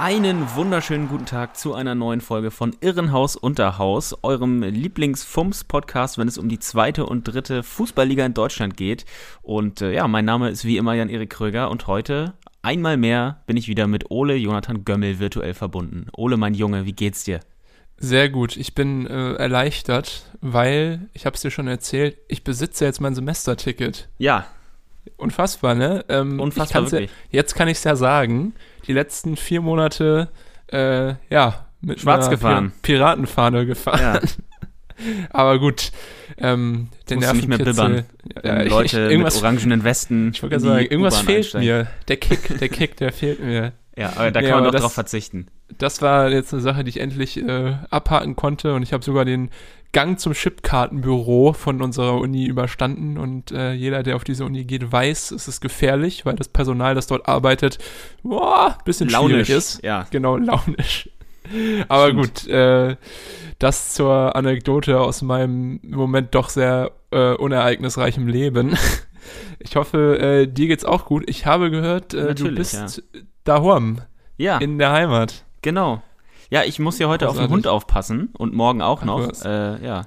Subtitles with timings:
[0.00, 6.38] Einen wunderschönen guten Tag zu einer neuen Folge von Irrenhaus Unterhaus, eurem Lieblings-Fums-Podcast, wenn es
[6.38, 9.04] um die zweite und dritte Fußballliga in Deutschland geht.
[9.42, 12.32] Und äh, ja, mein Name ist wie immer Jan-Erik Kröger und heute
[12.62, 16.06] einmal mehr bin ich wieder mit Ole Jonathan Gömmel virtuell verbunden.
[16.16, 17.40] Ole, mein Junge, wie geht's dir?
[17.98, 18.56] Sehr gut.
[18.56, 23.14] Ich bin äh, erleichtert, weil, ich habe es dir schon erzählt, ich besitze jetzt mein
[23.14, 24.08] Semesterticket.
[24.16, 24.46] Ja.
[25.16, 26.04] Unfassbar, ne?
[26.08, 27.10] Ähm, Unfassbar, ja, wirklich.
[27.30, 28.54] Jetzt kann ich es ja sagen.
[28.86, 30.28] Die letzten vier Monate,
[30.72, 32.72] äh, ja, mit Schwarz gefahren.
[32.82, 34.00] Pir Piratenfahne gefahren.
[34.00, 34.20] Ja.
[35.30, 35.92] Aber gut,
[36.38, 38.04] ähm, Musst du nicht mehr bibbern.
[38.44, 40.30] Ja, ich- ich- Leute mit irgendwas, orangenen Westen.
[40.34, 41.66] ich wollte gerade sagen, irgendwas fehlt einsteigen.
[41.68, 41.86] mir.
[42.08, 43.72] Der Kick, der Kick, der fehlt mir.
[43.96, 45.46] Ja, aber da kann man aber doch das- drauf verzichten.
[45.78, 49.24] Das war jetzt eine Sache, die ich endlich äh, abhaken konnte und ich habe sogar
[49.24, 49.50] den
[49.92, 54.90] Gang zum Chipkartenbüro von unserer Uni überstanden und äh, jeder, der auf diese Uni geht,
[54.90, 57.78] weiß, es ist gefährlich, weil das Personal, das dort arbeitet,
[58.22, 59.82] boah, bisschen Launisch, schwierig ist.
[59.84, 60.06] ja.
[60.10, 61.08] Genau, launisch.
[61.88, 62.20] Aber Stimmt.
[62.44, 62.96] gut, äh,
[63.58, 68.76] das zur Anekdote aus meinem im Moment doch sehr äh, unereignisreichem Leben.
[69.62, 71.24] Ich hoffe, äh, dir geht's auch gut.
[71.28, 73.02] Ich habe gehört, äh, du bist
[73.44, 74.00] daheim
[74.36, 75.44] Ja, in der Heimat.
[75.62, 76.02] genau.
[76.50, 77.54] Ja, ich muss ja heute auf den Großartig.
[77.54, 79.30] Hund aufpassen und morgen auch noch.
[79.44, 80.02] Äh, ja.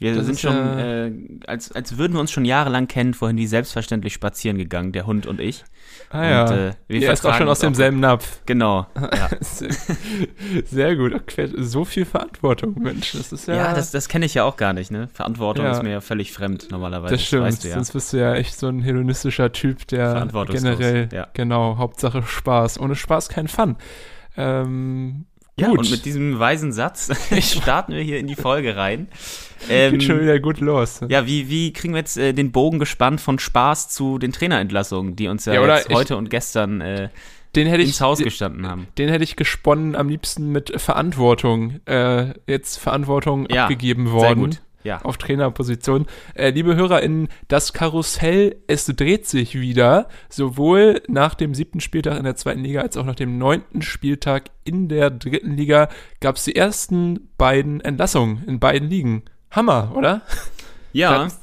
[0.00, 1.12] Wir Das sind schon, ja- äh,
[1.46, 5.26] als, als würden wir uns schon jahrelang kennen, vorhin wie selbstverständlich spazieren gegangen, der Hund
[5.26, 5.62] und ich.
[6.08, 6.42] Ah ja.
[6.44, 8.40] Und, äh, wir Ihr ist auch schon aus demselben Napf.
[8.46, 8.86] Genau.
[8.98, 9.28] Ja,
[10.64, 11.22] Sehr, gut.
[11.58, 13.12] So viel Verantwortung, Mensch.
[13.12, 13.56] Das ist ja.
[13.56, 15.08] ja das, das kenne ich ja auch gar nicht, ne?
[15.12, 15.72] Verantwortung Ja.
[15.72, 17.14] ist mir ja völlig fremd normalerweise.
[17.14, 17.42] das stimmt.
[17.42, 17.74] weißt du ja.
[17.74, 21.28] Sonst bist du ja echt so ein hedonistischer Typ, der generell, ja.
[21.34, 22.80] genau, Hauptsache Spaß.
[22.80, 23.76] Ohne Spaß kein Fun.
[24.36, 25.26] Ähm,
[25.60, 25.78] Ja, gut.
[25.80, 27.10] und mit diesem weisen Satz
[27.40, 29.08] starten wir hier in die Folge rein.
[29.68, 31.00] Ähm, Geht schon wieder gut los.
[31.08, 35.16] ja, wie, wie kriegen wir jetzt äh, den Bogen gespannt von Spaß zu den Trainerentlassungen,
[35.16, 37.08] die uns ja, Ja, jetzt ich- heute und gestern äh,
[37.56, 38.86] Den hätte ich, ins Haus gestanden haben?
[38.96, 41.80] den hätte ich gesponnen am liebsten mit Verantwortung.
[41.86, 44.40] Äh, jetzt Verantwortung Ja, abgegeben Sehr worden.
[44.40, 44.60] gut.
[44.82, 45.02] Ja.
[45.02, 46.06] auf Trainerposition.
[46.34, 52.24] Äh, liebe HörerInnen, das Karussell, es dreht sich wieder, sowohl nach dem siebten Spieltag in
[52.24, 55.88] der zweiten Liga als auch nach dem neunten Spieltag in der dritten Liga
[56.20, 59.22] gab es die ersten beiden Entlassungen in beiden Ligen.
[59.50, 60.22] Hammer, oder?
[60.92, 61.40] Ja, Das-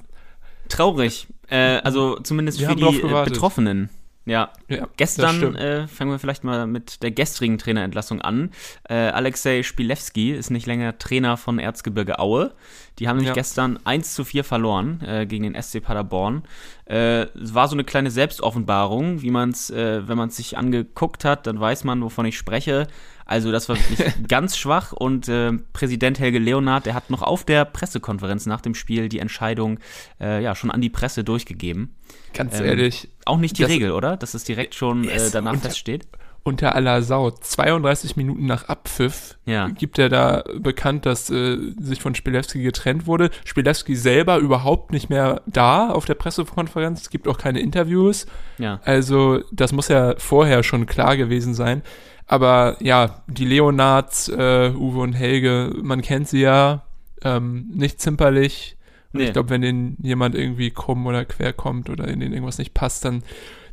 [0.70, 1.28] traurig.
[1.50, 3.24] Äh, also zumindest für die äh.
[3.24, 3.90] Betroffenen.
[4.26, 8.52] Ja, Ja, gestern äh, fangen wir vielleicht mal mit der gestrigen Trainerentlassung an.
[8.90, 12.54] Äh, Alexei Spilewski ist nicht länger Trainer von Erzgebirge Aue.
[13.00, 13.34] Die haben nämlich Ja.
[13.34, 16.44] gestern 1 zu 4 verloren äh, gegen den SC Paderborn.
[16.86, 20.58] Äh, es war so eine kleine Selbstoffenbarung, wie man es, äh, wenn man es sich
[20.58, 22.88] angeguckt hat, dann weiß man, wovon ich spreche.
[23.26, 27.44] Also das war wirklich ganz schwach und äh, Präsident Helge Leonard, der hat noch auf
[27.44, 29.80] der Pressekonferenz nach dem Spiel die Entscheidung
[30.20, 31.94] äh, ja schon an die Presse durchgegeben.
[32.34, 34.16] Ganz ähm, ehrlich, Auch nicht die Regel, oder?
[34.18, 36.08] Dass es direkt schon äh, danach feststeht.
[36.48, 37.30] Unter aller Sau.
[37.32, 39.68] 32 Minuten nach Abpfiff Ja.
[39.68, 43.30] gibt er da bekannt, dass äh, sich von Spilewski getrennt wurde.
[43.46, 47.02] Spilewski selber überhaupt nicht mehr da auf der Pressekonferenz.
[47.02, 48.26] Es gibt auch keine Interviews.
[48.58, 48.80] Ja.
[48.84, 51.84] Also das muss ja vorher schon klar gewesen sein.
[52.26, 56.84] Aber ja, die Leonards, äh, Uwe und Helge, man kennt sie ja,
[57.24, 58.76] ähm, nicht zimperlich.
[59.14, 59.24] Nee.
[59.26, 62.74] ich glaube, wenn denen jemand irgendwie krumm oder quer kommt oder in denen irgendwas nicht
[62.74, 63.24] passt, dann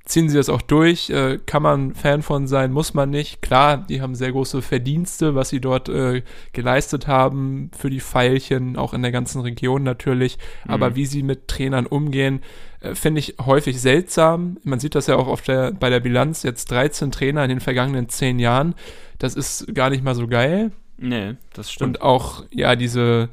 [0.05, 1.11] ziehen sie das auch durch.
[1.11, 3.41] Äh, kann man Fan von sein, muss man nicht.
[3.41, 6.23] Klar, die haben sehr große Verdienste, was sie dort äh,
[6.53, 10.39] geleistet haben für die Pfeilchen, auch in der ganzen Region natürlich.
[10.67, 12.43] Aber wie sie mit Trainern umgehen,
[12.81, 14.59] äh, finde ich häufig seltsam.
[14.63, 17.61] Man sieht das ja auch auf der, bei der Bilanz, jetzt 13 Trainer in den
[17.61, 18.75] vergangenen 10 Jahren.
[19.19, 20.71] Das ist gar nicht mal so geil.
[20.99, 21.97] Nee, das stimmt.
[21.97, 23.31] Und auch, ja, diese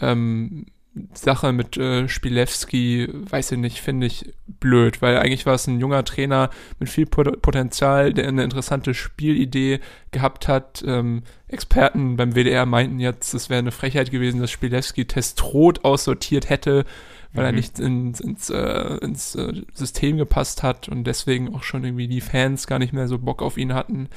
[0.00, 0.66] ähm,
[1.14, 5.78] Sache mit äh, Spilewski, weiß ich nicht, finde ich blöd, weil eigentlich war es ein
[5.78, 6.50] junger Trainer
[6.80, 9.78] mit viel Pot Potenzial, der eine interessante Spielidee
[10.10, 10.82] gehabt hat.
[10.84, 16.48] Ähm, Experten beim WDR meinten jetzt, es wäre eine Frechheit gewesen, dass Spilewski Testrot aussortiert
[16.50, 16.84] hätte,
[17.32, 17.56] weil er Mhm.
[17.56, 22.20] nicht ins, ins, äh, ins äh, System gepasst hat und deswegen auch schon irgendwie die
[22.20, 24.08] Fans gar nicht mehr so Bock auf ihn hatten.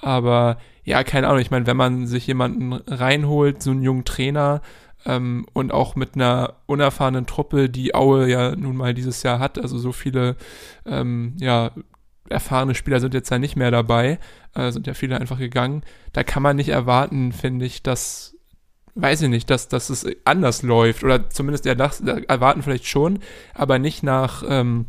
[0.00, 4.60] Aber ja, keine Ahnung, ich meine, wenn man sich jemanden reinholt, so einen jungen Trainer,
[5.06, 9.58] ähm, und auch mit einer unerfahrenen Truppe, die Aue ja nun mal dieses Jahr hat,
[9.58, 10.36] also so viele
[10.86, 11.72] ähm, ja,
[12.28, 14.18] erfahrene Spieler sind jetzt ja nicht mehr dabei,
[14.54, 15.82] äh, sind ja viele einfach gegangen.
[16.12, 18.36] Da kann man nicht erwarten, finde ich, dass,
[18.94, 21.04] weiß ich nicht, dass, dass es anders läuft.
[21.04, 23.18] Oder zumindest ja, das, erwarten vielleicht schon,
[23.54, 24.86] aber nicht nach ähm,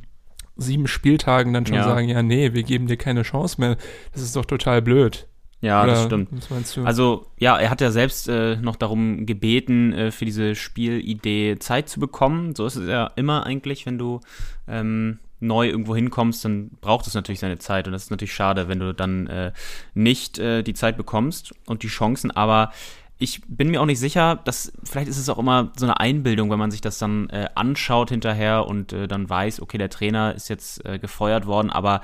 [0.55, 1.83] sieben Spieltagen dann schon Ja.
[1.83, 3.77] sagen, ja, nee, wir geben dir keine Chance mehr.
[4.13, 5.27] Das ist doch total blöd.
[5.63, 6.29] Ja, das Oder stimmt.
[6.31, 6.83] Was meinst du?
[6.83, 11.87] Also, ja, er hat ja selbst äh, noch darum gebeten, äh, für diese Spielidee Zeit
[11.87, 12.53] zu bekommen.
[12.53, 14.19] So ist es ja immer eigentlich, wenn du
[14.67, 17.87] ähm, neu irgendwo hinkommst, dann braucht es natürlich seine Zeit.
[17.87, 19.53] Und das ist natürlich schade, wenn du dann äh,
[19.93, 22.29] nicht äh, die Zeit bekommst und die Chancen.
[22.31, 22.73] Aber
[23.17, 26.51] ich bin mir auch nicht sicher, dass vielleicht ist es auch immer so eine Einbildung,
[26.51, 30.35] wenn man sich das dann äh, anschaut hinterher und äh, dann weiß, okay, der Trainer
[30.35, 32.01] ist jetzt gefeuert worden, aber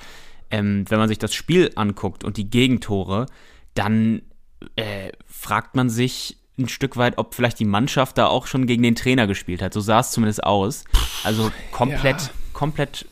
[0.51, 3.27] ähm, wenn man sich das Spiel anguckt und die Gegentore,
[3.73, 4.21] dann
[4.75, 8.83] äh, fragt man sich ein Stück weit, ob vielleicht die Mannschaft da auch schon gegen
[8.83, 9.73] den Trainer gespielt hat.
[9.73, 10.83] So sah es zumindest aus.
[11.23, 12.29] Also komplett, Ja.
[12.53, 13.05] komplett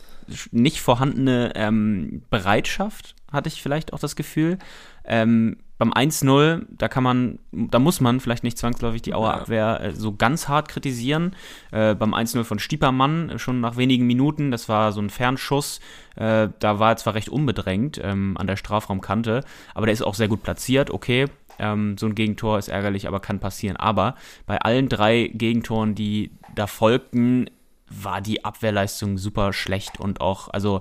[0.51, 4.57] nicht vorhandene ähm, Bereitschaft, hatte ich vielleicht auch das Gefühl.
[5.05, 9.81] Ähm, beim 1-0, da kann man, da muss man vielleicht nicht zwangsläufig die Auer Abwehr
[9.81, 11.35] äh, so ganz hart kritisieren.
[11.71, 15.79] Äh, beim 1-0 von Stiepermann, äh, schon nach wenigen Minuten, das war so ein Fernschuss,
[16.15, 19.43] äh, da war er zwar recht unbedrängt ähm, an der Strafraumkante,
[19.75, 21.25] aber der ist auch sehr gut platziert, okay.
[21.59, 23.77] Ähm, so ein Gegentor ist ärgerlich, aber kann passieren.
[23.77, 24.15] Aber
[24.45, 27.49] bei allen drei Gegentoren, die da folgten,
[27.89, 30.79] war die Abwehrleistung super schlecht und auch, also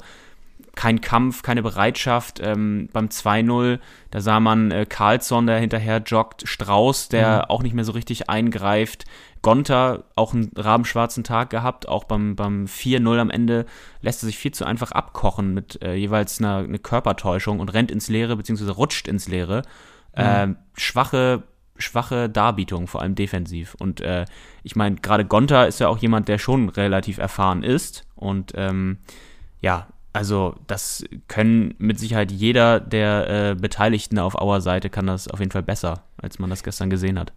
[0.77, 2.39] kein Kampf, keine Bereitschaft.
[2.41, 3.81] Ähm, beim 2-0,
[4.11, 8.31] da sah man äh, Carlsson, der hinterher joggt, Strauß, der auch nicht mehr so richtig
[8.31, 9.07] eingreift.
[9.43, 13.65] Gonter, auch einen rabenschwarzen Tag gehabt, auch beim, beim 4-0 am Ende
[14.01, 17.91] lässt er sich viel zu einfach abkochen mit äh, jeweils einer eine Körpertäuschung und rennt
[17.91, 19.63] ins Leere, beziehungsweise rutscht ins Leere.
[20.15, 21.43] Ähm, schwache,
[21.77, 23.77] schwache Darbietung, vor allem defensiv.
[23.79, 24.25] Und äh,
[24.63, 28.07] ich meine, gerade Gonter ist ja auch jemand, der schon relativ erfahren ist.
[28.15, 28.99] Und ähm,
[29.61, 35.29] ja, also das können mit Sicherheit jeder der äh, Beteiligten auf Auer Seite kann das
[35.29, 37.33] auf jeden Fall besser, als man das gestern gesehen hat.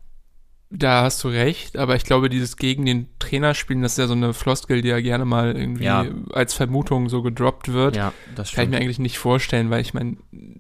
[0.72, 4.06] Da hast du recht, aber ich glaube, dieses gegen den Trainer spielen, das ist ja
[4.06, 6.06] so eine Floskel, die ja gerne mal irgendwie Ja.
[6.32, 7.96] als Vermutung so gedroppt wird.
[7.96, 10.18] Ja, das Kann ich mir eigentlich nicht vorstellen, weil ich meine,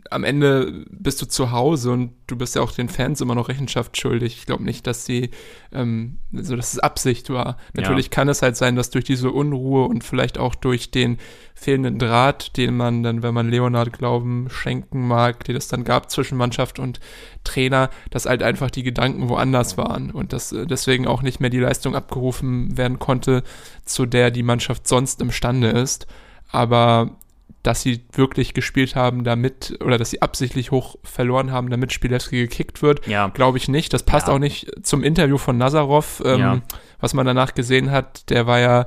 [0.09, 3.49] am Ende bist du zu Hause und du bist ja auch den Fans immer noch
[3.49, 4.37] Rechenschaft schuldig.
[4.37, 5.31] Ich glaube nicht, dass sie,
[5.71, 7.57] ähm, also dass es Absicht war.
[7.73, 11.17] Natürlich kann es halt sein, dass durch diese Unruhe und vielleicht auch durch den
[11.55, 16.09] fehlenden Draht, den man dann, wenn man Leonard Glauben schenken mag, den es dann gab
[16.09, 16.99] zwischen Mannschaft und
[17.43, 21.49] Trainer, dass halt einfach die Gedanken woanders waren und dass äh, deswegen auch nicht mehr
[21.49, 23.43] die Leistung abgerufen werden konnte,
[23.85, 26.07] zu der die Mannschaft sonst imstande ist.
[26.51, 27.17] Aber
[27.63, 32.37] dass sie wirklich gespielt haben, damit, oder dass sie absichtlich hoch verloren haben, damit Spielewski
[32.39, 33.27] gekickt wird, Ja.
[33.27, 33.91] glaube ich nicht.
[33.93, 34.33] Das passt Ja.
[34.33, 36.61] auch nicht zum Interview von Nazarov, ähm, Ja.
[36.99, 38.29] was man danach gesehen hat.
[38.29, 38.85] Der war ja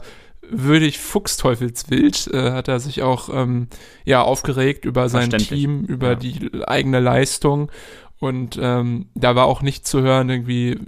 [0.51, 3.69] würdig fuchsteufelswild, äh, hat er sich auch ähm,
[4.05, 5.31] ja aufgeregt über sein.
[5.31, 6.15] Team, über Ja.
[6.15, 7.71] die eigene Leistung.
[8.19, 10.79] Und ähm, da war auch nicht zu hören, irgendwie,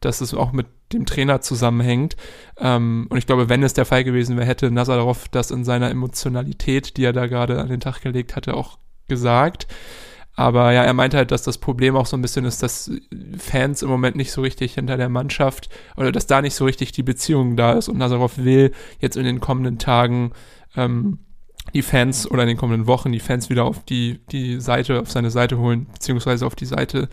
[0.00, 2.16] dass es auch mit dem Trainer zusammenhängt.
[2.58, 5.90] Ähm, und ich glaube, wenn es der Fall gewesen wäre, hätte Nazarov das in seiner
[5.90, 9.66] Emotionalität, die er da gerade an den Tag gelegt hatte, auch gesagt.
[10.36, 12.90] Aber ja, er meinte halt, dass das Problem auch so ein bisschen ist, dass
[13.38, 16.90] Fans im Moment nicht so richtig hinter der Mannschaft oder dass da nicht so richtig
[16.90, 20.32] die Beziehung da ist und Nazarov will jetzt in den kommenden Tagen
[20.76, 21.18] ähm,
[21.72, 25.10] die Fans oder in den kommenden Wochen die Fans wieder auf die, die Seite, auf
[25.10, 27.08] seine Seite holen, beziehungsweise auf die Seite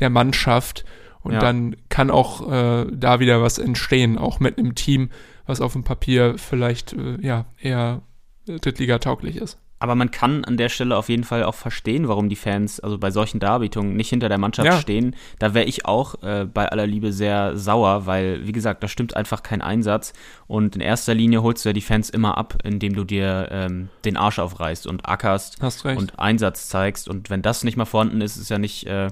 [0.00, 0.84] der Mannschaft.
[1.24, 1.40] Und Ja.
[1.40, 5.10] dann kann auch äh, da wieder was entstehen, auch mit einem Team,
[5.46, 8.02] was auf dem Papier vielleicht äh, ja eher
[8.46, 9.58] Drittliga-tauglich ist.
[9.80, 12.96] Aber man kann an der Stelle auf jeden Fall auch verstehen, warum die Fans, also
[12.96, 14.78] bei solchen Darbietungen, nicht hinter der Mannschaft Ja.
[14.78, 15.14] stehen.
[15.38, 19.14] Da wäre ich auch äh, bei aller Liebe sehr sauer, weil, wie gesagt, da stimmt
[19.16, 20.14] einfach kein Einsatz.
[20.46, 23.88] Und in erster Linie holst du ja die Fans immer ab, indem du dir ähm,
[24.06, 25.60] den Arsch aufreißt und ackerst
[25.98, 27.08] und Einsatz zeigst.
[27.08, 29.10] Und wenn das nicht mal vorhanden ist, ist ja nicht, äh,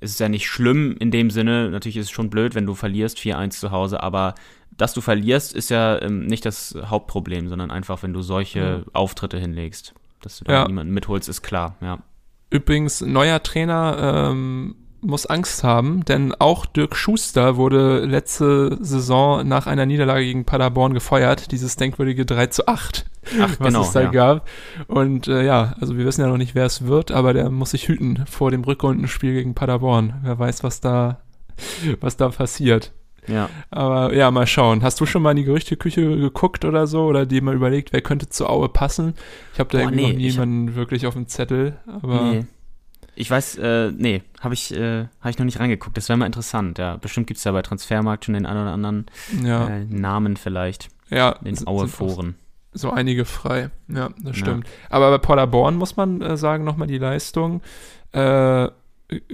[0.00, 1.70] ist es ja nicht schlimm in dem Sinne.
[1.70, 4.34] Natürlich ist es schon blöd, wenn du verlierst 4-1 zu Hause, aber
[4.76, 9.38] dass du verlierst, ist ja ähm, nicht das Hauptproblem, sondern einfach, wenn du solche Auftritte
[9.38, 9.94] hinlegst.
[10.22, 10.66] Dass du da Ja.
[10.66, 11.98] niemanden mitholst, ist klar, ja.
[12.50, 19.66] Übrigens, neuer Trainer ähm, muss Angst haben, denn auch Dirk Schuster wurde letzte Saison nach
[19.66, 23.06] einer Niederlage gegen Paderborn gefeuert, dieses denkwürdige 3 zu 8,
[23.40, 23.82] Ach, was genau.
[23.82, 24.10] es da ja.
[24.10, 24.48] gab.
[24.88, 27.70] Und äh, ja, also wir wissen ja noch nicht, wer es wird, aber der muss
[27.70, 30.14] sich hüten vor dem Rückrundenspiel gegen Paderborn.
[30.22, 31.20] Wer weiß, was da,
[32.00, 32.92] was da passiert.
[33.28, 33.48] ja.
[33.70, 34.82] Aber ja, mal schauen.
[34.82, 37.04] Hast du schon mal in die Gerüchteküche geguckt oder so?
[37.04, 39.14] Oder dir mal überlegt, wer könnte zu Aue passen?
[39.52, 41.76] Ich habe da Boah, irgendwie nee, noch ich hab- niemanden wirklich auf dem Zettel.
[42.02, 42.44] Aber Nee.
[43.20, 45.96] Ich weiß, äh, nee, habe ich, äh, hab ich noch nicht reingeguckt.
[45.96, 46.96] Das wäre mal interessant, ja.
[46.98, 49.06] Bestimmt gibt es ja bei Transfermarkt schon den einen oder anderen
[49.42, 51.30] ja, äh, Namen vielleicht ja.
[51.44, 52.34] in sind- Aue sind auch- Foren.
[52.72, 53.70] so einige frei.
[53.88, 54.68] Ja, das stimmt.
[54.88, 57.60] Aber bei Paderborn muss man äh, sagen, nochmal die Leistung.
[58.12, 58.68] Äh,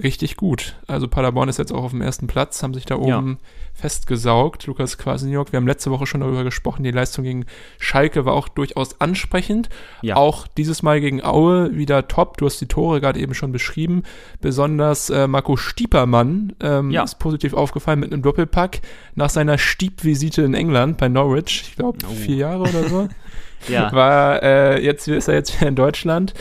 [0.01, 0.75] richtig gut.
[0.87, 3.39] Also Paderborn ist jetzt auch auf dem ersten Platz, haben sich da oben
[3.73, 4.67] festgesaugt.
[4.67, 7.45] Lukas Kwasniok, wir haben letzte Woche schon darüber gesprochen, die Leistung gegen
[7.77, 9.67] Schalke war auch durchaus ansprechend.
[10.01, 10.15] Ja.
[10.15, 12.37] Auch dieses Mal gegen Aue wieder top.
[12.37, 14.03] Du hast die Tore gerade eben schon beschrieben.
[14.39, 17.03] Besonders äh, Marco Stiepermann ähm, Ja.
[17.03, 18.79] ist positiv aufgefallen mit einem Doppelpack
[19.15, 21.65] nach seiner Stiep-Visite in England bei Norwich.
[21.69, 22.13] Ich glaube, Oh.
[22.13, 23.07] vier Jahre oder so
[23.67, 26.33] Ja, war äh, jetzt ist er jetzt wieder in Deutschland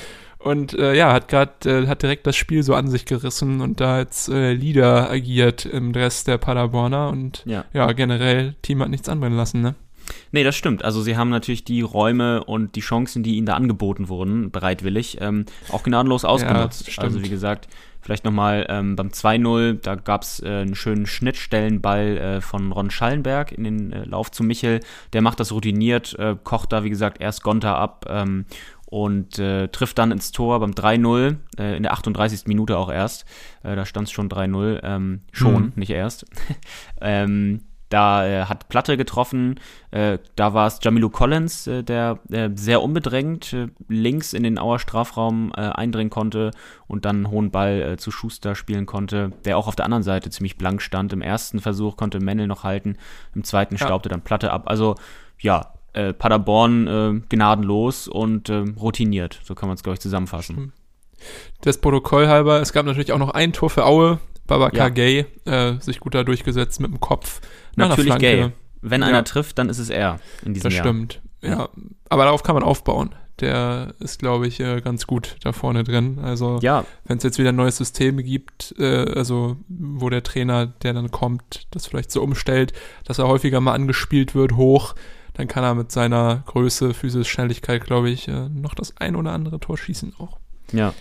[0.44, 3.80] und äh, ja hat gerade äh, hat direkt das Spiel so an sich gerissen und
[3.80, 7.64] da als äh, Leader agiert im Dress der Paderborner und ja.
[7.72, 9.74] ja generell Team hat nichts anbrennen lassen ne
[10.32, 10.84] Nee, das stimmt.
[10.84, 15.18] Also sie haben natürlich die Räume und die Chancen, die ihnen da angeboten wurden, bereitwillig,
[15.20, 16.90] ähm, auch gnadenlos ausgenutzt.
[16.90, 17.04] stimmt.
[17.04, 17.68] also wie gesagt,
[18.02, 22.90] vielleicht nochmal ähm, beim 2-0, da gab es äh, einen schönen Schnittstellenball äh, von Ron
[22.90, 24.80] Schallenberg in den äh, Lauf zu Michel.
[25.14, 28.44] Der macht das routiniert, äh, kocht da, wie gesagt, erst Gonta ab ähm,
[28.94, 32.46] und äh, trifft dann ins Tor beim 3-0, äh, in der 38.
[32.46, 33.24] Minute auch erst.
[33.64, 35.72] Äh, da stand es schon 3-0, ähm, schon, Mhm.
[35.74, 36.26] nicht erst.
[37.00, 39.58] ähm, da äh, hat Platte getroffen,
[39.90, 42.20] äh, da war es Jamilu Collins, äh, der
[42.54, 43.56] sehr unbedrängt
[43.88, 46.52] links in den Auer Strafraum eindringen konnte
[46.86, 50.30] und dann einen hohen Ball zu Schuster spielen konnte, der auch auf der anderen Seite
[50.30, 51.12] ziemlich blank stand.
[51.12, 52.96] Im ersten Versuch konnte Mennel noch halten,
[53.34, 53.86] im zweiten Ja.
[53.86, 54.64] staubte dann Platte ab.
[54.66, 54.94] Also
[55.40, 60.72] ja, äh, Paderborn äh, gnadenlos und äh, routiniert, so kann man es, glaube ich, zusammenfassen.
[61.62, 64.88] das Protokoll halber es gab natürlich auch noch ein Tor für Aue Babacar Ja.
[64.90, 67.40] Gay äh, sich gut da durchgesetzt mit dem Kopf
[67.76, 68.50] Natürlich gay.
[68.82, 69.06] Wenn Ja.
[69.08, 70.84] einer trifft, dann ist es er in diesem Das Jahr.
[70.84, 71.22] stimmt.
[71.42, 71.68] Ja.
[72.10, 73.14] aber darauf kann man aufbauen.
[73.40, 76.18] Der ist, glaube ich, äh, ganz gut da vorne drin.
[76.22, 80.66] Also Ja, wenn es jetzt wieder ein neues System gibt, äh, also wo der Trainer,
[80.66, 82.72] der dann kommt, das vielleicht so umstellt,
[83.04, 84.94] dass er häufiger mal angespielt wird, hoch,
[85.34, 89.32] dann kann er mit seiner Größe, Physis, Schnelligkeit, glaube ich, äh, noch das ein oder
[89.32, 90.38] andere Tor schießen auch.
[90.72, 90.94] Ja.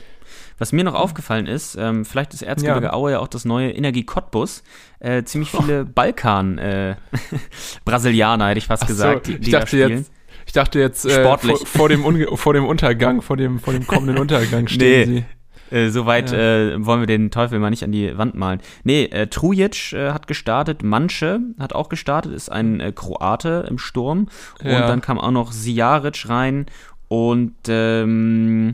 [0.57, 2.93] Was mir noch aufgefallen ist, ähm, vielleicht ist Erzgebirge Ja.
[2.93, 4.63] Aue ja auch das neue Energie Cottbus.
[4.99, 6.95] Äh, ziemlich viele Balkan äh,
[7.85, 9.89] Brasilianer, hätte ich fast Ach so, gesagt, die, ich die da dachte spielen.
[9.97, 10.11] jetzt,
[10.45, 11.57] ich dachte jetzt äh, Sportlich.
[11.59, 15.15] vor, vor, dem vor dem Untergang, vor dem, vor dem kommenden Untergang stehen Nee.
[15.19, 15.25] sie.
[15.71, 16.37] Äh, Soweit Ja.
[16.37, 18.59] äh, wollen wir den Teufel mal nicht an die Wand malen.
[18.83, 23.77] Nee, äh, Trujic äh, hat gestartet, Manche hat auch gestartet, ist ein äh, Kroate im
[23.77, 24.27] Sturm.
[24.63, 24.87] Und Ja.
[24.87, 26.65] dann kam auch noch Sijaric rein
[27.07, 28.71] und ähm,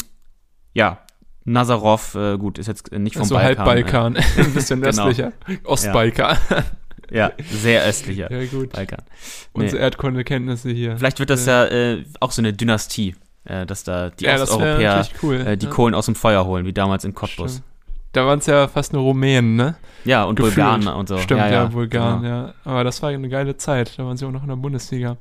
[0.73, 0.99] ja,
[1.45, 3.65] Nazarov, äh, gut, ist jetzt nicht vom Also Balkan.
[3.65, 5.07] Halbbalkan, ein bisschen Genau.
[5.07, 5.31] östlicher.
[5.63, 6.37] Ostbalkan.
[6.49, 6.61] Äh,
[7.17, 8.73] ja, sehr östlicher Ja, gut.
[8.73, 9.01] Balkan.
[9.53, 9.83] Unsere Nee.
[9.83, 10.97] Erdkundekenntnisse hier.
[10.97, 13.15] Vielleicht wird das ja äh, auch so eine Dynastie,
[13.49, 15.35] äh, dass da die ja, Osteuropäer cool.
[15.35, 17.51] äh, die ja, Kohlen aus dem Feuer holen, wie damals in Cottbus.
[17.53, 17.65] stimmt.
[18.11, 19.75] Da waren es ja fast nur Rumänen, ne?
[20.03, 20.55] Ja, und Gefühlt.
[20.55, 21.19] Bulgaren und so.
[21.19, 22.33] Stimmt, ja, Bulgaren, genau.
[22.47, 22.53] ja.
[22.63, 23.99] Aber das war eine geile Zeit.
[23.99, 25.17] Da waren sie auch noch in der Bundesliga.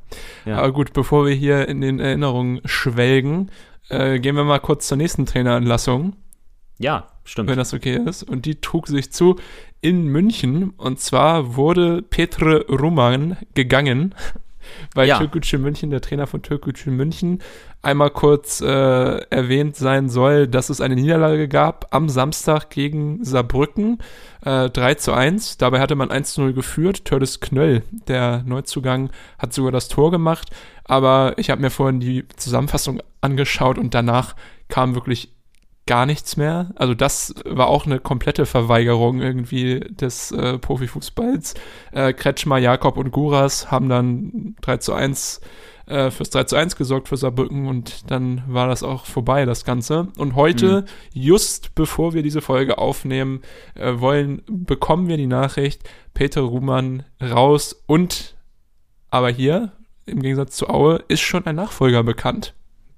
[0.46, 0.56] Ja.
[0.56, 3.50] Aber gut, bevor wir hier in den Erinnerungen schwelgen,
[3.90, 6.14] äh, gehen wir mal kurz zur nächsten Traineranlassung,
[6.78, 7.50] Ja, stimmt.
[7.50, 8.22] wenn das okay ist.
[8.22, 9.36] Und die trug sich zu
[9.82, 10.70] in München.
[10.78, 14.14] Und zwar wurde Petre Ruman gegangen
[14.94, 15.18] bei Ja.
[15.18, 17.40] Türkgücü München, der Trainer von Türkgücü München.
[17.80, 23.98] Einmal kurz äh, erwähnt sein soll, dass es eine Niederlage gab am Samstag gegen Saarbrücken.
[24.44, 25.58] Äh, 3 zu 1.
[25.58, 27.04] Dabei hatte man 1 zu 0 geführt.
[27.04, 30.50] Tördes Knöll, der Neuzugang, hat sogar das Tor gemacht.
[30.84, 34.34] Aber ich habe mir vorhin die Zusammenfassung angeschaut und danach
[34.68, 35.30] kam wirklich
[35.88, 36.70] gar nichts mehr.
[36.76, 41.54] Also das war auch eine komplette Verweigerung irgendwie des äh, Profifußballs.
[41.92, 45.40] Äh, Kretschmer, Jakob und Guras haben dann 3 zu 1
[45.86, 49.64] äh, fürs 3 zu 1 gesorgt für Saarbrücken und dann war das auch vorbei, das
[49.64, 50.08] Ganze.
[50.18, 53.40] Und heute, just bevor wir diese Folge aufnehmen
[53.74, 58.36] äh, wollen, bekommen wir die Nachricht, Peter Ruhmann raus und
[59.10, 59.72] aber hier,
[60.04, 62.52] im Gegensatz zu Aue, ist schon ein Nachfolger bekannt.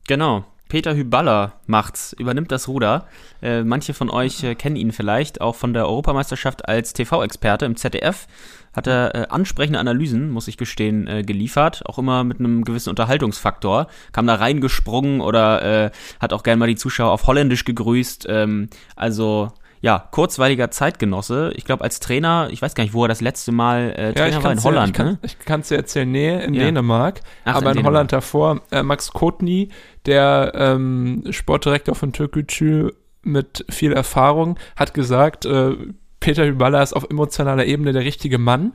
[0.08, 0.44] Genau.
[0.70, 3.06] Peter Hyballa macht's, übernimmt das Ruder.
[3.42, 7.76] Äh, manche von euch äh, kennen ihn vielleicht auch von der Europameisterschaft als TV-Experte im
[7.76, 8.26] ZDF.
[8.72, 11.82] Hat er äh, ansprechende Analysen, muss ich gestehen, äh, geliefert.
[11.86, 13.88] Auch immer mit einem gewissen Unterhaltungsfaktor.
[14.12, 18.26] Kam da reingesprungen oder äh, hat auch gerne mal die Zuschauer auf Holländisch gegrüßt.
[18.30, 21.52] Ähm, also ja, kurzweiliger Zeitgenosse.
[21.56, 24.42] Ich glaube, als Trainer, ich weiß gar nicht, wo er das letzte Mal äh, Trainer
[24.42, 25.18] war, in Holland, ne?
[25.22, 26.64] ich kann es dir erzählen, nee, in Ja.
[26.64, 28.60] Dänemark, Ach, aber in, in Holland davor.
[28.70, 29.70] Äh, Max Kotny,
[30.06, 32.90] der ähm, Sportdirektor von Türkgücü
[33.22, 35.74] mit viel Erfahrung, hat gesagt, äh,
[36.20, 38.74] Peter Hyballa ist auf emotionaler Ebene der richtige Mann.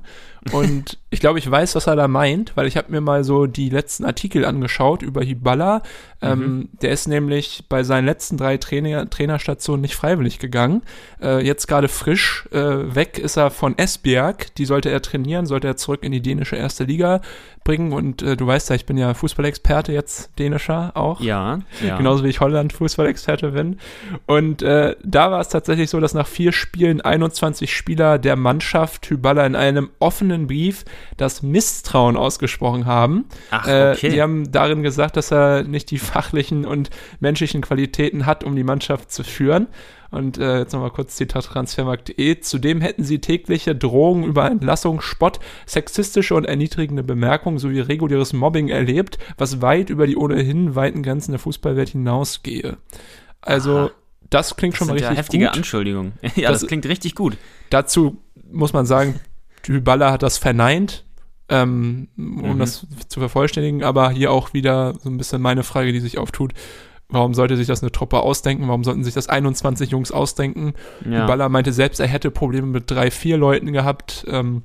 [0.51, 3.45] Und ich glaube, ich weiß, was er da meint, weil ich habe mir mal so
[3.45, 5.81] die letzten Artikel angeschaut über Hiballa.
[6.22, 6.69] Ähm, mhm.
[6.81, 10.81] der ist nämlich bei seinen letzten drei Trainer, Trainerstationen nicht freiwillig gegangen.
[11.22, 12.57] Äh, jetzt gerade frisch äh,
[12.95, 14.55] weg ist er von Esbjerg.
[14.55, 17.22] Die sollte er trainieren, sollte er zurück in die dänische erste Liga
[17.63, 17.91] bringen.
[17.91, 21.19] Und äh, du weißt ja, ich bin ja Fußballexperte jetzt, dänischer auch.
[21.19, 21.98] Ja, ja.
[21.98, 23.79] Genauso wie ich Holland Fußballexperte bin.
[24.25, 29.10] Und äh, da war es tatsächlich so, dass nach vier Spielen 21 Spieler der Mannschaft
[29.10, 30.86] Hyballa in einem offenen Brief
[31.17, 33.25] das Misstrauen ausgesprochen haben.
[33.51, 34.07] Ach, äh, okay.
[34.07, 38.55] Äh, die haben darin gesagt, dass er nicht die fachlichen und menschlichen Qualitäten hat, um
[38.55, 39.67] die Mannschaft zu führen.
[40.12, 42.39] Und äh, jetzt nochmal kurz Zitat transfermarkt.de.
[42.39, 48.69] Zudem hätten sie tägliche Drohungen über Entlassung, Spott, sexistische und erniedrigende Bemerkungen sowie reguläres Mobbing
[48.69, 52.77] erlebt, was weit über die ohnehin weiten Grenzen der Fußballwelt hinausgehe.
[53.41, 53.91] Also, Aha.
[54.29, 55.57] das klingt das schon mal richtig ja heftige gut.
[55.57, 56.13] Anschuldigung.
[56.35, 57.38] ja, das, das, klingt richtig gut.
[57.69, 58.17] Dazu
[58.50, 59.19] muss man sagen,
[59.67, 61.05] Dybala hat das verneint,
[61.50, 62.60] ähm, um mhm.
[62.60, 66.53] das zu vervollständigen, aber hier auch wieder so ein bisschen meine Frage, die sich auftut.
[67.07, 68.67] Warum sollte sich das eine Truppe ausdenken?
[68.67, 70.74] Warum sollten sich das 21 Jungs ausdenken?
[71.07, 71.27] Ja.
[71.27, 74.25] Baller meinte selbst, er hätte Probleme mit drei, vier Leuten gehabt.
[74.27, 74.63] Ähm,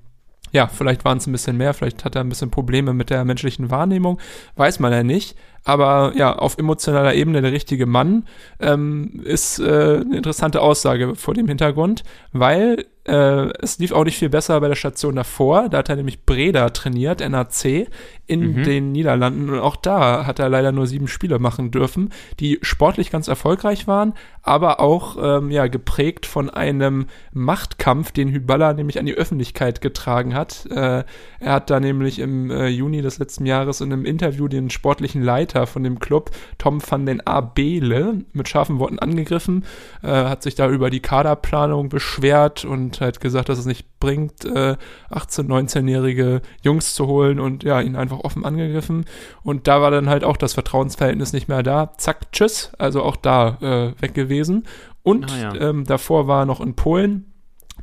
[0.52, 3.24] ja, vielleicht waren es ein bisschen mehr, vielleicht hat er ein bisschen Probleme mit der
[3.24, 4.18] menschlichen Wahrnehmung,
[4.56, 5.36] weiß man ja nicht.
[5.64, 8.24] Aber ja, auf emotionaler Ebene der richtige Mann
[8.58, 12.02] ähm, ist äh, eine interessante Aussage vor dem Hintergrund,
[12.32, 15.68] weil äh, es lief auch nicht viel besser bei der Station davor.
[15.68, 17.88] Da hat er nämlich Breda trainiert, NAC,
[18.30, 18.62] in mhm.
[18.62, 19.50] den Niederlanden.
[19.50, 23.88] Und auch da hat er leider nur sieben Spiele machen dürfen, die sportlich ganz erfolgreich
[23.88, 29.80] waren, aber auch ähm, ja, geprägt von einem Machtkampf, den Hyballa nämlich an die Öffentlichkeit
[29.80, 30.66] getragen hat.
[30.70, 31.02] Äh,
[31.40, 35.22] er hat da nämlich im äh, Juni des letzten Jahres in einem Interview den sportlichen
[35.22, 39.64] Leiter von dem Club, Tom van den Abele, mit scharfen Worten angegriffen,
[40.04, 44.44] äh, hat sich da über die Kaderplanung beschwert und halt gesagt, dass es nicht bringt,
[44.44, 44.76] äh,
[45.10, 49.04] 18-, 19-jährige Jungs zu holen und ja, ihn einfach offen angegriffen.
[49.42, 51.92] Und da war dann halt auch das Vertrauensverhältnis nicht mehr da.
[51.98, 52.72] Zack, tschüss.
[52.78, 54.66] Also auch da äh, weg gewesen.
[55.02, 55.54] Und ah, ja.
[55.68, 57.32] ähm, davor war noch in Polen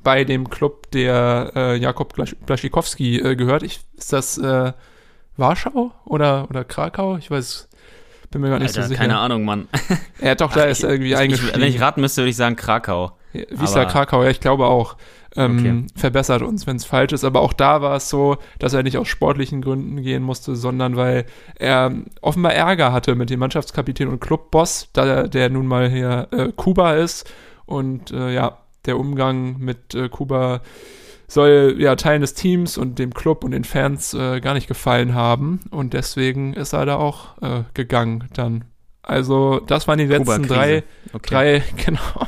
[0.04, 2.14] bei dem Club, der äh, Jakob
[2.46, 3.64] Blaszczykowski äh, gehört.
[3.64, 4.74] Ich, ist das äh,
[5.38, 7.18] Warschau oder, oder Krakau?
[7.18, 7.68] Ich weiß,
[8.32, 9.02] bin mir gar nicht Alter, so sicher.
[9.02, 9.68] Keine Ahnung, Mann.
[10.22, 11.54] Ja, doch, da ist irgendwie eigentlich.
[11.54, 13.12] Wenn ich raten müsste, würde ich sagen Krakau.
[13.34, 14.98] Wiesla Krakau, ja, ich glaube auch.
[15.38, 15.86] Ähm, okay.
[15.96, 17.24] Verbessert uns, wenn es falsch ist.
[17.24, 20.96] Aber auch da war es so, dass er nicht aus sportlichen Gründen gehen musste, sondern
[20.96, 26.28] weil er offenbar Ärger hatte mit dem Mannschaftskapitän und Clubboss, da der nun mal hier
[26.32, 27.32] äh, Kuba ist.
[27.66, 30.62] Und äh, ja, der Umgang mit äh, Kuba
[31.28, 35.14] soll ja Teilen des Teams und dem Club und den Fans äh, gar nicht gefallen
[35.14, 35.60] haben.
[35.70, 38.66] Und deswegen ist er da auch äh, gegangen dann.
[39.04, 40.84] Also, das waren die letzten drei,
[41.14, 41.30] okay.
[41.30, 42.28] drei, genau.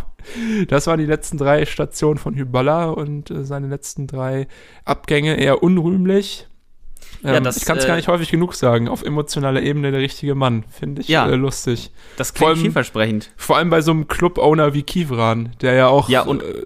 [0.67, 4.47] Das waren die letzten drei Stationen von Hyballa und äh, seine letzten drei
[4.85, 6.47] Abgänge eher unrühmlich.
[7.23, 8.87] Ähm, ja, das, ich kann es äh, gar nicht häufig genug sagen.
[8.87, 10.63] Auf emotionaler Ebene der richtige Mann.
[10.69, 11.91] Finde ich ja, äh, lustig.
[12.17, 13.31] Das klingt allem, vielversprechend.
[13.35, 16.63] Vor allem bei so einem Club-Owner wie Kivran, der ja auch ja, und, äh,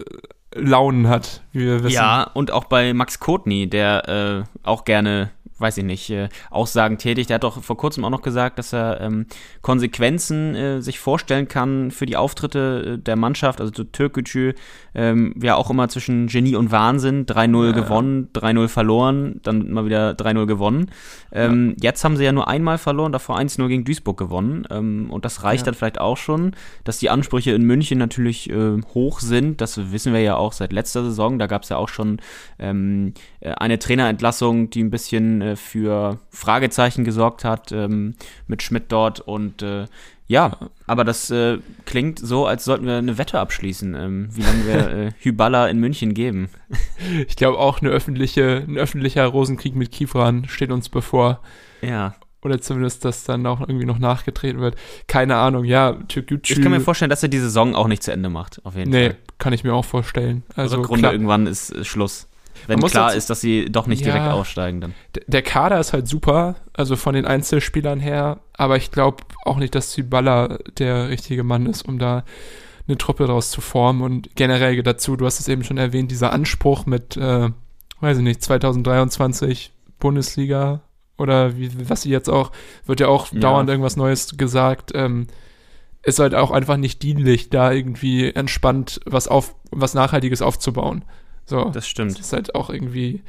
[0.56, 1.96] Launen hat, wie wir wissen.
[1.96, 5.32] Ja, und auch bei Max Kotny, der äh, auch gerne
[5.64, 7.26] weiß ich nicht, äh, Aussagen tätig.
[7.26, 9.26] Der hat doch vor kurzem auch noch gesagt, dass er ähm,
[9.62, 13.60] Konsequenzen äh, sich vorstellen kann für die Auftritte äh, der Mannschaft.
[13.60, 14.54] Also zu Türkgücü,
[14.94, 17.26] ähm, ja auch immer zwischen Genie und Wahnsinn.
[17.26, 20.92] 3-0 ja, gewonnen, 3-0 verloren, dann mal wieder 3-0 gewonnen.
[21.32, 21.90] Ähm, ja.
[21.90, 24.66] Jetzt haben sie ja nur einmal verloren, davor 1-0 gegen Duisburg gewonnen.
[24.70, 25.66] Ähm, und das reicht ja.
[25.66, 29.62] dann vielleicht auch schon, dass die Ansprüche in München natürlich äh, hoch sind.
[29.62, 31.40] Das wissen wir ja auch seit letzter Saison.
[31.40, 32.20] Da gab es ja auch schon
[32.60, 38.16] ähm, äh, eine Trainerentlassung, die ein bisschen äh, für Fragezeichen gesorgt hat ähm,
[38.48, 39.86] mit Schmidt dort und äh,
[40.28, 44.66] ja, aber das äh, klingt so, als sollten wir eine Wette abschließen, ähm, wie lange
[44.66, 46.50] wir äh, Hyballa in München geben.
[47.28, 51.42] Ich glaube auch eine öffentliche, ein öffentlicher Rosenkrieg mit Kifran steht uns bevor.
[51.82, 52.16] Ja.
[52.42, 54.76] Oder zumindest, dass dann auch irgendwie noch nachgetreten wird.
[55.08, 56.54] Keine Ahnung, ja, Türkgücü.
[56.54, 58.92] Ich kann mir vorstellen, dass er die Saison auch nicht zu Ende macht, auf jeden
[58.92, 59.14] nee, Fall.
[59.14, 60.44] Nee, kann ich mir auch vorstellen.
[60.56, 62.28] Also Rückrunde irgendwann ist, ist Schluss.
[62.68, 64.94] Wenn klar dazu, ist, dass sie doch nicht ja, direkt aussteigen dann.
[65.28, 69.76] Der Kader ist halt super, also von den Einzelspielern her, aber ich glaube auch nicht,
[69.76, 72.24] dass Baller der richtige Mann ist, um da
[72.88, 76.34] eine Truppe daraus zu formen und generell dazu, du hast es eben schon erwähnt, dieser
[76.34, 77.50] Anspruch mit, äh,
[78.02, 80.82] weiß ich nicht, 2023 Bundesliga
[81.18, 82.52] oder wie, was sie jetzt auch,
[82.86, 83.40] wird ja auch ja.
[83.40, 85.28] dauernd irgendwas Neues gesagt, ähm,
[86.04, 91.06] ist halt auch einfach nicht dienlich, da irgendwie entspannt was auf, was Nachhaltiges aufzubauen.
[91.46, 92.14] So, das stimmt.
[92.14, 93.22] Das ist halt auch irgendwie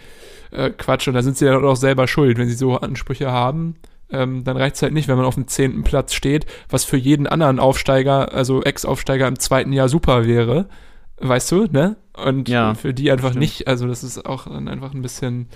[0.51, 1.09] äh, Quatsch.
[1.09, 3.77] Und da sind sie ja auch selber schuld, wenn sie so Ansprüche haben.
[4.11, 6.97] Ähm, dann reicht es halt nicht, wenn man auf dem zehnten Platz steht, was für
[6.97, 10.69] jeden anderen Aufsteiger, also Ex-Aufsteiger im zweiten Jahr super wäre.
[11.19, 11.97] Weißt du, ne?
[12.13, 13.67] Und ja, für die einfach nicht.
[13.67, 15.49] Also, das ist auch dann einfach ein bisschen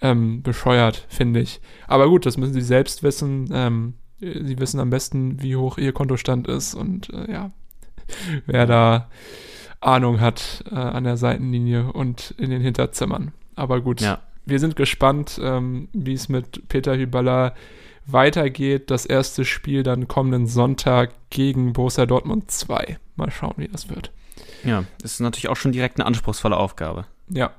[0.00, 1.60] ähm, bescheuert, finde ich.
[1.86, 3.48] Aber gut, das müssen sie selbst wissen.
[3.52, 7.50] Ähm, sie wissen am besten, wie hoch ihr Kontostand ist und äh, ja,
[8.46, 9.08] wer da
[9.80, 13.32] Ahnung hat äh, an der Seitenlinie und in den Hinterzimmern.
[13.56, 14.20] Aber gut, Ja.
[14.46, 17.54] wir sind gespannt, ähm, wie es mit Peter Hyballa
[18.06, 18.90] weitergeht.
[18.90, 22.98] Das erste Spiel dann kommenden Sonntag gegen Borussia Dortmund 2.
[23.16, 24.10] Mal schauen, wie das wird.
[24.64, 27.06] Ja, das ist natürlich auch schon direkt eine anspruchsvolle Aufgabe.
[27.28, 27.50] Ja.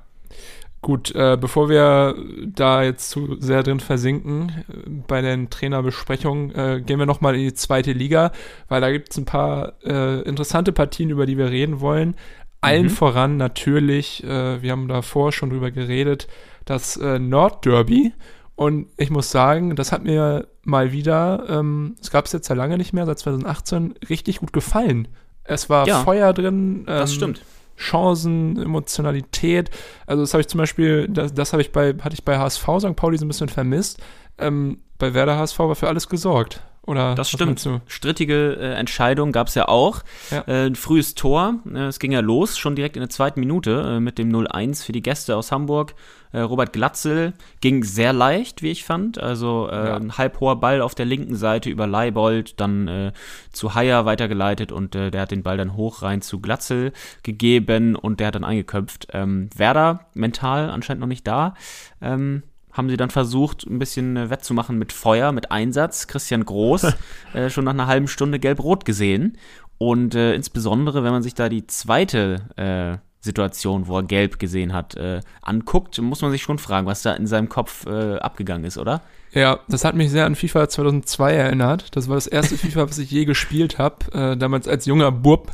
[0.82, 6.82] Gut, äh, bevor wir da jetzt zu sehr drin versinken äh, bei den Trainerbesprechungen, äh,
[6.84, 8.32] gehen wir nochmal in die zweite Liga,
[8.68, 12.16] weil da gibt es ein paar äh, interessante Partien, über die wir reden wollen.
[12.60, 12.90] Allen Mhm.
[12.90, 16.26] voran natürlich, äh, wir haben davor schon drüber geredet,
[16.64, 18.12] das Nordderby.
[18.54, 22.54] Und ich muss sagen, das hat mir mal wieder, ähm, es gab es jetzt ja
[22.54, 25.08] lange nicht mehr, seit 2018, richtig gut gefallen.
[25.44, 26.84] Es war Ja, Feuer drin.
[26.86, 27.42] Das ähm, stimmt.
[27.76, 29.70] Chancen, Emotionalität.
[30.06, 32.66] Also das habe ich zum Beispiel, das, das habe ich bei, hatte ich bei HSV
[32.78, 32.96] St.
[32.96, 34.00] Pauli so ein bisschen vermisst.
[34.38, 36.62] Ähm, bei Werder HSV war für alles gesorgt.
[36.84, 37.64] Oder Das stimmt.
[37.86, 40.02] Strittige äh, Entscheidung gab es ja auch.
[40.32, 40.40] Ja.
[40.48, 41.60] Äh, ein frühes Tor.
[41.72, 44.84] Äh, es ging ja los, schon direkt in der zweiten Minute äh, mit dem 0-1
[44.84, 45.94] für die Gäste aus Hamburg.
[46.32, 49.18] Äh, Robert Glatzel ging sehr leicht, wie ich fand.
[49.20, 49.96] Also äh, Ja.
[49.96, 53.12] ein halb hoher Ball auf der linken Seite über Leibold, dann äh,
[53.52, 56.92] zu Haier weitergeleitet und äh, der hat den Ball dann hoch rein zu Glatzel
[57.22, 59.06] gegeben und der hat dann eingeköpft.
[59.12, 61.54] Ähm, Werder mental anscheinend noch nicht da.
[62.00, 66.06] Ähm, haben sie dann versucht, ein bisschen äh, wettzumachen mit Feuer, mit Einsatz.
[66.06, 66.94] Christian Groß
[67.34, 69.36] äh, schon nach einer halben Stunde gelb-rot gesehen.
[69.78, 74.72] Und äh, insbesondere, wenn man sich da die zweite äh, Situation, wo er gelb gesehen
[74.72, 78.64] hat, äh, anguckt, muss man sich schon fragen, was da in seinem Kopf äh, abgegangen
[78.64, 79.02] ist, oder?
[79.32, 81.96] Ja, das hat mich sehr an FIFA 2002 erinnert.
[81.96, 85.52] Das war das erste FIFA, was ich je gespielt habe, damals als junger Bub.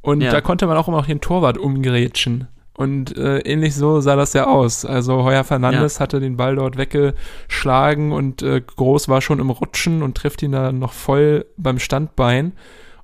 [0.00, 0.30] Und Ja.
[0.30, 2.48] da konnte man auch immer noch den Torwart umgrätschen.
[2.78, 4.84] Und äh, ähnlich so sah das ja aus.
[4.84, 10.00] Also Heuer Fernandes hatte den Ball dort weggeschlagen und äh, Groß war schon im Rutschen
[10.00, 12.52] und trifft ihn da noch voll beim Standbein.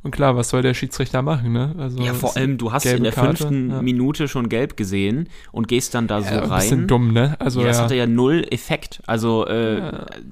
[0.05, 1.75] Und klar, was soll der Schiedsrichter machen, ne?
[1.77, 3.83] Also Ja, vor allem, du hast in der Karte, fünften ja.
[3.83, 6.61] Minute schon gelb gesehen und gehst dann da so ja, ein rein.
[6.61, 7.35] bisschen dumm, ne?
[7.41, 9.03] Also ja, das ja, hatte ja null Effekt.
[9.07, 9.81] Also äh,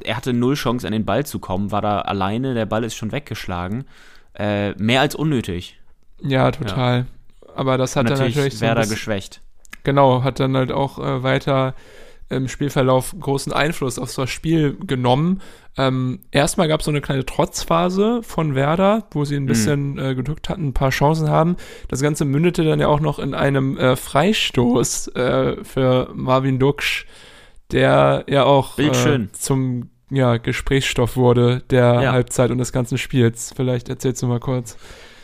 [0.04, 2.94] er hatte null Chance, an den Ball zu kommen, war da alleine, der Ball ist
[2.94, 3.86] schon weggeschlagen.
[4.34, 5.80] Äh, mehr als unnötig.
[6.22, 7.06] ja, total.
[7.54, 9.40] Aber das hat dann natürlich, natürlich so Werder geschwächt.
[9.84, 11.74] Genau, hat dann halt auch äh, weiter
[12.28, 15.42] im Spielverlauf großen Einfluss auf das Spiel genommen.
[15.76, 20.14] Ähm, erstmal gab es so eine kleine Trotzphase von Werder, wo sie ein bisschen äh,
[20.14, 21.56] gedrückt hatten, ein paar Chancen haben.
[21.88, 27.06] Das Ganze mündete dann ja auch noch in einem äh, Freistoß äh, für Marvin Duksch,
[27.70, 32.12] der ja auch äh, zum ja, Gesprächsstoff wurde der Ja.
[32.12, 33.52] Halbzeit und des ganzen Spiels.
[33.54, 34.76] Vielleicht erzählst du mal kurz.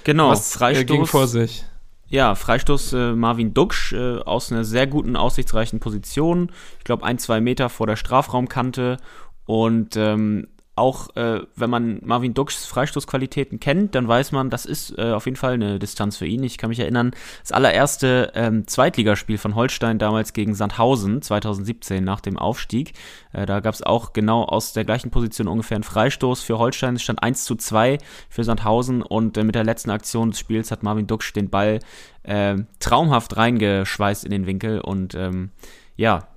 [0.05, 1.31] Genau, Was äh, ging vor Freistoß.
[1.33, 1.64] sich?
[2.11, 6.51] Ja, Freistoß äh, Marvin Duksch äh, aus einer sehr guten, aussichtsreichen Position.
[6.79, 8.97] Ich glaube, ein, zwei Meter vor der Strafraumkante.
[9.44, 14.97] Und ähm, auch äh, wenn man Marvin Dukschs Freistoßqualitäten kennt, dann weiß man, das ist
[14.97, 16.43] äh, auf jeden Fall eine Distanz für ihn.
[16.43, 17.12] Ich kann mich erinnern,
[17.43, 22.95] das allererste ähm, Zweitligaspiel von Holstein damals gegen Sandhausen 2017 nach dem Aufstieg.
[23.33, 26.97] Äh, da gab es auch genau aus der gleichen Position ungefähr einen Freistoß für Holstein.
[26.97, 30.71] Es stand 1 zu 2 für Sandhausen und äh, mit der letzten Aktion des Spiels
[30.71, 31.81] hat Marvin Duksch den Ball
[32.23, 35.51] äh, traumhaft reingeschweißt in den Winkel und ähm,
[35.97, 36.29] ja,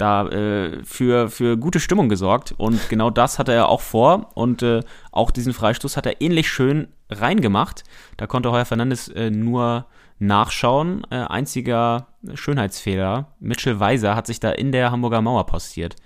[0.00, 2.54] da äh, für, für gute Stimmung gesorgt.
[2.56, 4.30] Und genau das hatte er auch vor.
[4.34, 4.80] Und äh,
[5.12, 7.84] auch diesen Freistoß hat er ähnlich schön reingemacht.
[8.16, 9.86] Da konnte Heuer Fernandes äh, nur
[10.18, 11.06] nachschauen.
[11.10, 13.28] Äh, einziger Schönheitsfehler.
[13.40, 15.96] Mitchell Weiser hat sich da in der Hamburger Mauer postiert.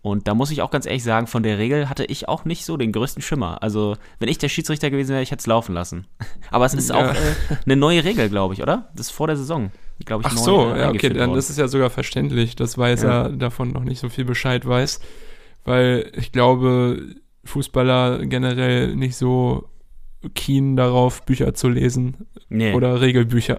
[0.00, 2.64] Und da muss ich auch ganz ehrlich sagen, von der Regel hatte ich auch nicht
[2.64, 3.62] so den größten Schimmer.
[3.62, 6.08] Also, wenn ich der Schiedsrichter gewesen wäre, ich hätte es laufen lassen.
[6.50, 6.96] Aber es ist Ja.
[6.96, 7.16] auch äh,
[7.64, 8.90] eine neue Regel, glaube ich, oder?
[8.96, 9.70] Das ist vor der Saison,
[10.06, 11.38] glaube ich, Ach neu, so, äh, ja, okay, dann worden.
[11.38, 13.28] ist es ja sogar verständlich, dass Weiser Ja.
[13.28, 15.00] davon noch nicht so viel Bescheid weiß,
[15.64, 19.68] weil ich glaube, Fußballer generell nicht so
[20.34, 22.16] keen darauf, Bücher zu lesen
[22.48, 23.58] nee, oder Regelbücher.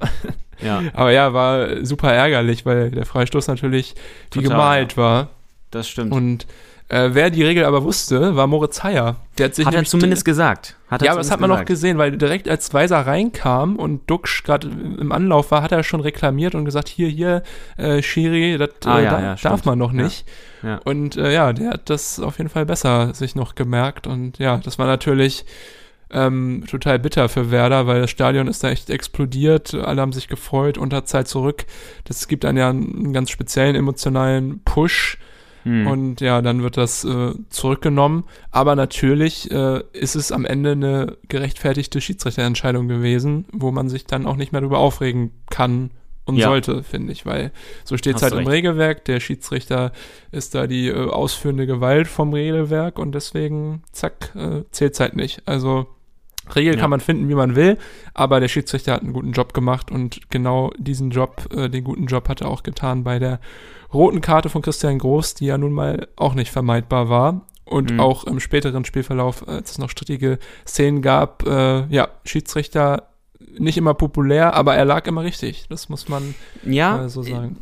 [0.61, 0.81] ja.
[0.93, 3.95] Aber ja, war super ärgerlich, weil der Freistoß natürlich
[4.31, 5.29] wie Total, gemalt war.
[5.71, 6.13] Das stimmt.
[6.13, 6.47] Und
[6.89, 9.15] äh, wer die Regel aber wusste, war Moritz Heyer.
[9.37, 10.75] Der hat sich hat er zumindest gesagt.
[10.87, 14.09] Hat er ja, aber das hat man noch gesehen, weil direkt als Weiser reinkam und
[14.09, 17.43] Duxch gerade im Anlauf war, hat er schon reklamiert und gesagt, hier, hier,
[17.77, 20.25] äh, Schiri, das Ah, äh, ja, da, ja, darf man noch nicht.
[20.61, 20.79] Ja.
[20.83, 24.57] Und äh, ja, der hat das auf jeden Fall besser sich noch gemerkt und ja,
[24.57, 25.45] das war natürlich
[26.13, 30.27] ähm, total bitter für Werder, weil das Stadion ist da echt explodiert, alle haben sich
[30.27, 31.65] gefreut, Unterzeit zurück.
[32.03, 35.17] Das gibt dann ja einen ganz speziellen emotionalen Push.
[35.63, 35.87] Hm.
[35.87, 38.25] Und ja, dann wird das äh, zurückgenommen.
[38.51, 44.25] Aber natürlich äh, ist es am Ende eine gerechtfertigte Schiedsrichterentscheidung gewesen, wo man sich dann
[44.25, 45.91] auch nicht mehr darüber aufregen kann,
[46.25, 46.47] und Ja.
[46.47, 47.51] sollte, finde ich, weil
[47.83, 48.47] so steht es halt im.
[48.47, 49.03] Regelwerk.
[49.05, 49.91] Der Schiedsrichter
[50.31, 55.17] ist da die äh, ausführende Gewalt vom Regelwerk und deswegen, zack, äh, zählt es halt
[55.17, 55.41] nicht.
[55.45, 55.87] Also
[56.55, 56.79] Regel Ja.
[56.79, 57.77] kann man finden, wie man will,
[58.13, 62.05] aber der Schiedsrichter hat einen guten Job gemacht und genau diesen Job, äh, den guten
[62.05, 63.39] Job hat er auch getan bei der
[63.93, 67.41] roten Karte von Christian Groß, die ja nun mal auch nicht vermeidbar war.
[67.65, 67.99] Und Mhm.
[68.01, 73.07] auch im späteren Spielverlauf, als es noch strittige Szenen gab, äh, ja, Schiedsrichter
[73.59, 75.65] nicht immer populär, aber er lag immer richtig.
[75.69, 77.57] Das muss man Ja, äh, so sagen.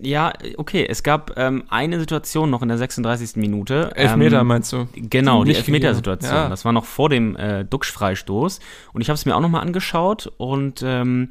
[0.00, 0.86] ja, okay.
[0.88, 3.36] Es gab ähm, eine Situation noch in der 36.
[3.36, 3.94] Minute.
[3.96, 4.88] Elfmeter ähm, meinst du?
[4.94, 6.34] Genau, die Nicht Elfmetersituation.
[6.34, 6.48] Ja.
[6.48, 8.60] Das war noch vor dem äh, Duxch-Freistoß.
[8.94, 11.28] Und ich habe es mir auch nochmal angeschaut und ähm,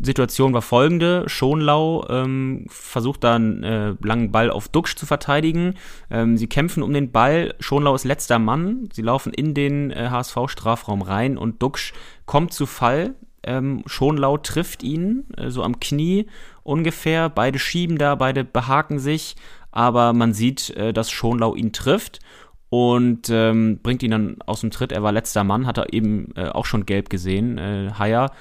[0.00, 1.24] Situation war folgende.
[1.28, 5.74] Schonlau ähm, versucht da einen äh, langen Ball auf Duxch zu verteidigen.
[6.10, 7.54] Ähm, sie kämpfen um den Ball.
[7.60, 8.88] Schonlau ist letzter Mann.
[8.92, 11.92] Sie laufen in den äh, HSV-Strafraum rein und Duxch
[12.26, 13.14] kommt zu Fall.
[13.44, 16.26] Ähm, Schonlau trifft ihn äh, so am Knie
[16.64, 17.28] ungefähr.
[17.28, 19.36] Beide schieben da, beide behaken sich.
[19.70, 22.20] Aber man sieht, äh, dass Schonlau ihn trifft
[22.68, 24.90] und ähm, bringt ihn dann aus dem Tritt.
[24.90, 28.32] Er war letzter Mann, hat er eben äh, auch schon gelb gesehen, äh, Haier.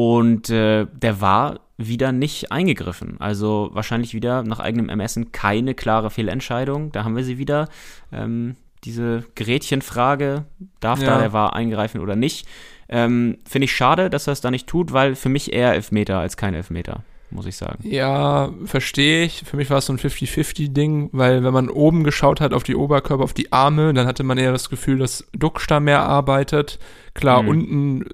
[0.00, 3.16] Und äh, der war wieder nicht eingegriffen.
[3.20, 6.92] Also wahrscheinlich wieder nach eigenem Ermessen keine klare Fehlentscheidung.
[6.92, 7.68] Da haben wir sie wieder.
[8.12, 10.44] Ähm, diese Gretchenfrage,
[10.78, 11.06] darf Ja.
[11.14, 12.46] da der war eingreifen oder nicht?
[12.88, 16.18] Ähm, Finde ich schade, dass er es da nicht tut, weil für mich eher Elfmeter
[16.20, 17.78] als kein Elfmeter, muss ich sagen.
[17.82, 19.42] Ja, verstehe ich.
[19.44, 22.76] Für mich war es so ein 50-50-Ding, weil wenn man oben geschaut hat auf die
[22.76, 25.26] Oberkörper, auf die Arme, dann hatte man eher das Gefühl, dass
[25.66, 26.78] da mehr arbeitet.
[27.14, 27.48] Klar, Mhm.
[27.48, 28.04] unten,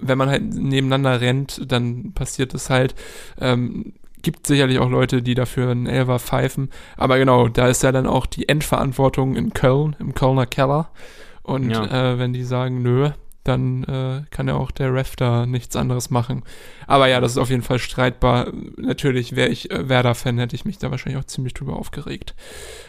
[0.00, 2.94] wenn man halt nebeneinander rennt, dann passiert es halt.
[3.40, 6.70] Ähm, gibt sicherlich auch Leute, die dafür einen Elfer pfeifen.
[6.96, 10.88] Aber genau, da ist ja dann auch die Endverantwortung in Köln, im Kölner Keller.
[11.42, 12.12] Und Ja.
[12.14, 13.10] äh, wenn die sagen, nö,
[13.44, 16.42] dann äh, kann ja auch der Ref da nichts anderes machen.
[16.86, 18.48] Aber ja, das ist auf jeden Fall streitbar.
[18.76, 22.34] Natürlich wäre ich äh, Werder-Fan, hätte ich mich da wahrscheinlich auch ziemlich drüber aufgeregt.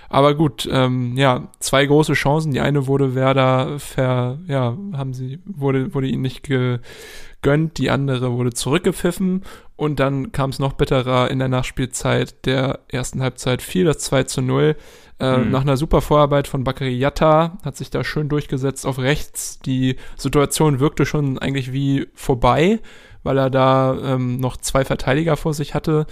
[0.09, 2.53] Aber gut, ähm, ja, zwei große Chancen.
[2.53, 8.31] Die eine wurde Werder ver, ja, haben sie, wurde, wurde ihnen nicht gegönnt, die andere
[8.31, 9.43] wurde zurückgepfiffen
[9.77, 14.23] und dann kam es noch bitterer in der Nachspielzeit der ersten Halbzeit fiel das 2
[14.23, 14.75] zu 0.
[15.19, 15.51] Äh, Mhm.
[15.51, 19.59] Nach einer super Vorarbeit von Bakary Yatta hat sich da schön durchgesetzt auf rechts.
[19.59, 22.79] Die Situation wirkte schon eigentlich wie vorbei,
[23.23, 26.05] weil er da ähm, noch zwei Verteidiger vor sich hatte.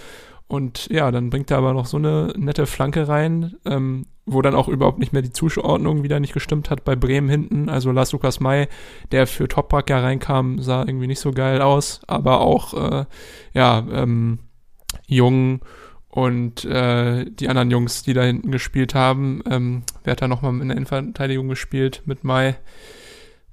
[0.48, 4.56] Und ja, dann bringt er aber noch so eine nette Flanke rein, ähm, wo dann
[4.56, 7.70] auch überhaupt nicht mehr die Zuordnung wieder nicht gestimmt hat bei Bremen hinten.
[7.70, 8.68] Also Lars Lukas May,
[9.12, 13.06] der für Toprak ja reinkam, sah irgendwie nicht so geil aus, aber auch äh,
[13.54, 14.40] ja, ähm,
[15.08, 15.62] jung
[16.14, 20.54] und äh, die anderen Jungs, die da hinten gespielt haben, ähm, wer hat da nochmal
[20.62, 22.56] in der Innenverteidigung gespielt mit Mai?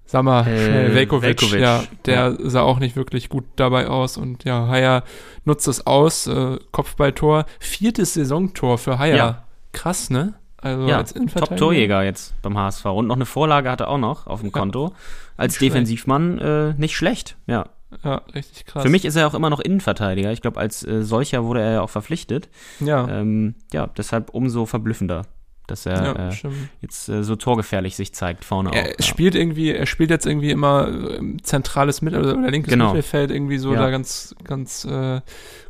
[0.04, 2.50] Sag mal, Äh, schnell, Velkovic, Velkovic, ja, der ja.
[2.50, 5.04] sah auch nicht wirklich gut dabei aus und ja, Haier
[5.46, 9.16] nutzt es aus, äh, Kopfballtor, viertes Saisontor für Haier.
[9.16, 9.44] Ja.
[9.72, 10.34] Krass, ne?
[10.58, 11.56] Also Ja, als Innenverteidiger.
[11.56, 12.84] Top-Torjäger jetzt beim HSV.
[12.84, 14.52] Und noch eine Vorlage hat er auch noch auf dem.
[14.52, 14.92] Konto.
[15.38, 15.56] Als.
[15.56, 17.64] Defensivmann äh, nicht schlecht, ja.
[18.04, 18.82] Ja, richtig krass.
[18.82, 20.30] Für mich ist er auch immer noch Innenverteidiger.
[20.32, 22.48] Ich glaube, als äh, solcher wurde er ja auch verpflichtet.
[22.80, 25.22] ja, Ähm, ja, deshalb umso verblüffender,
[25.66, 26.34] dass er ja, äh,
[26.82, 28.86] jetzt äh, so torgefährlich sich zeigt vorne Er auch.
[28.98, 29.04] Ja.
[29.04, 32.88] spielt irgendwie, er spielt jetzt irgendwie immer ähm, zentrales Mittel oder linkes Genau.
[32.88, 33.80] Mittelfeld irgendwie so Ja.
[33.80, 35.20] da ganz, ganz äh,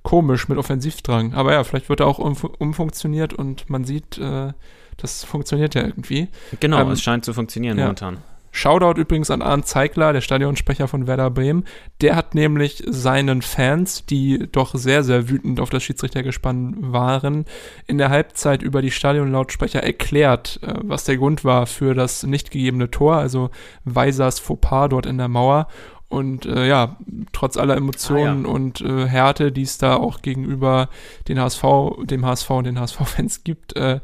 [0.03, 1.35] komisch mit Offensivdrang.
[1.35, 4.53] Aber ja, vielleicht wird er auch umfu umfunktioniert und man sieht, äh,
[4.99, 6.29] das funktioniert ja irgendwie.
[6.61, 7.85] Genau, ähm, es scheint zu funktionieren ja.
[7.85, 8.19] momentan.
[8.53, 11.65] Shoutout übrigens an Arndt Zeigler, der Stadionsprecher von Werder Bremen.
[12.01, 17.45] Der hat nämlich seinen Fans, die doch sehr, sehr wütend auf das Schiedsrichtergespann waren,
[17.87, 22.51] in der Halbzeit über die Stadionlautsprecher erklärt, äh, was der Grund war für das nicht
[22.51, 23.51] gegebene Tor, also
[23.85, 25.69] Weisers Fauxpas dort in der Mauer.
[26.09, 26.97] Und äh, ja,
[27.33, 28.55] trotz aller Emotionen Ah, ja.
[28.55, 30.89] und äh, Härte, die es da auch gegenüber
[31.29, 31.63] den HSV,
[32.03, 34.01] dem HSV und den HSV-Fans gibt, äh,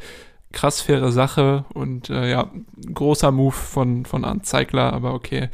[0.57, 2.51] krass faire Sache und äh, ja,
[2.95, 5.51] großer Move von, von Arndt Zeigler, aber okay.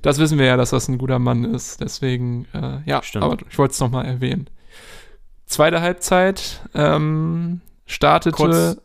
[0.00, 3.24] Das wissen wir ja, dass das ein guter Mann ist, deswegen, äh, ja, Stimmt.
[3.24, 4.48] aber ich wollte es nochmal erwähnen.
[5.44, 8.36] Zweite Halbzeit ähm, startete.
[8.36, 8.76] Kurz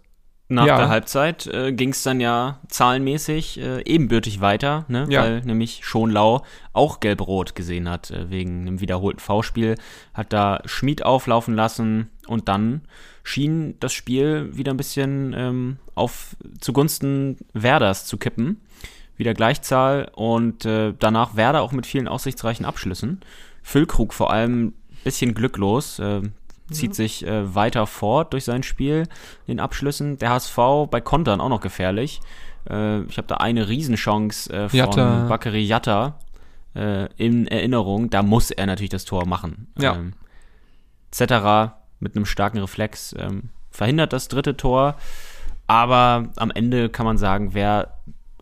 [0.49, 0.77] nach Ja.
[0.77, 5.05] der Halbzeit äh, ging es dann ja zahlenmäßig äh, ebenbürtig weiter, ne?
[5.09, 5.21] Ja.
[5.23, 6.41] weil nämlich Schonlau
[6.73, 9.75] auch gelb-rot gesehen hat äh, wegen einem wiederholten V-Spiel,
[10.13, 12.81] hat da Schmied auflaufen lassen und dann
[13.23, 18.59] schien das Spiel wieder ein bisschen ähm, auf zugunsten Werders zu kippen.
[19.17, 23.19] Wieder Gleichzahl und äh, danach Werder auch mit vielen aussichtsreichen Abschlüssen.
[23.61, 26.21] Füllkrug vor allem bisschen glücklos, äh,
[26.71, 29.07] zieht sich äh, weiter fort durch sein Spiel,
[29.47, 30.17] den Abschlüssen.
[30.17, 30.57] Der HSV
[30.89, 32.21] bei Kontern auch noch gefährlich.
[32.69, 35.27] Äh, ich habe da eine Riesenchance äh, von Jatta.
[35.27, 36.19] Bakary Jatta
[36.75, 38.09] äh, in Erinnerung.
[38.09, 39.67] Da muss er natürlich das Tor machen.
[39.77, 39.95] Ja.
[39.95, 40.13] Ähm,
[41.11, 44.95] Zetterer mit einem starken Reflex ähm, verhindert das dritte Tor.
[45.67, 47.93] Aber am Ende kann man sagen, wäre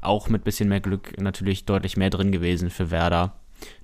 [0.02, 3.34] auch mit bisschen mehr Glück natürlich deutlich mehr drin gewesen für Werder.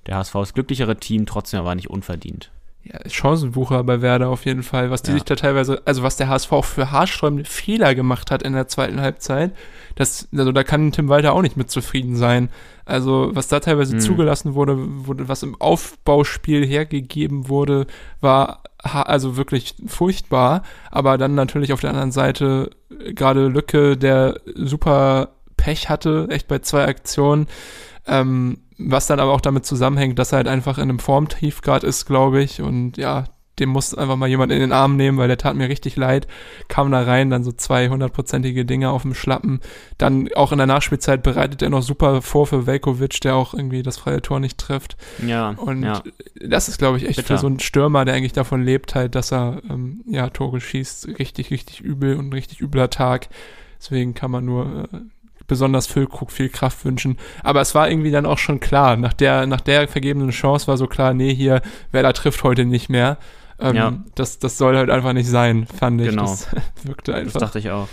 [0.06, 2.50] Der HSV ist glücklichere Team, trotzdem aber nicht unverdient.
[2.84, 5.14] Ja, Chancenbucher bei Werder auf jeden Fall, was die Ja.
[5.14, 8.68] sich da teilweise, also was der HSV auch für haarsträubende Fehler gemacht hat in der
[8.68, 9.52] zweiten Halbzeit,
[9.94, 12.50] das, also da kann Tim Walter auch nicht mit zufrieden sein.
[12.84, 14.00] Also was da teilweise Mhm.
[14.00, 17.86] zugelassen wurde, wurde, was im Aufbauspiel hergegeben wurde,
[18.20, 20.62] war also wirklich furchtbar.
[20.90, 22.68] Aber dann natürlich auf der anderen Seite
[23.00, 27.46] äh, gerade Lücke, der super Pech hatte, echt bei zwei Aktionen.
[28.06, 31.86] Ähm, was dann aber auch damit zusammenhängt, dass er halt einfach in einem Formtief gerade
[31.86, 32.60] ist, glaube ich.
[32.60, 33.24] Und ja,
[33.58, 36.26] dem muss einfach mal jemand in den Arm nehmen, weil der tat mir richtig leid.
[36.68, 39.60] Kam da rein, dann so zwei hundertprozentige Dinge auf dem Schlappen.
[39.96, 43.82] Dann auch in der Nachspielzeit bereitet er noch super vor für Velkovic, der auch irgendwie
[43.82, 44.96] das freie Tor nicht trifft.
[45.24, 46.02] Ja, Und ja.
[46.34, 47.34] das ist, glaube ich, echt Bitter.
[47.36, 51.18] für so einen Stürmer, der eigentlich davon lebt, halt, dass er ähm, ja Tore schießt,
[51.20, 53.28] richtig, richtig übel und ein richtig übler Tag.
[53.78, 54.98] Deswegen kann man nur äh,
[55.46, 57.18] besonders Füllkrug viel Kraft wünschen.
[57.42, 60.76] Aber es war irgendwie dann auch schon klar, nach der, nach der vergebenen Chance war
[60.76, 61.60] so klar, nee, hier,
[61.92, 63.18] Werder trifft heute nicht mehr.
[63.60, 63.92] Ähm, Ja.
[64.16, 66.08] das, das soll halt einfach nicht sein, fand ich.
[66.08, 66.22] Genau.
[66.22, 66.48] Das
[66.82, 67.86] wirkte Das einfach dachte ich auch.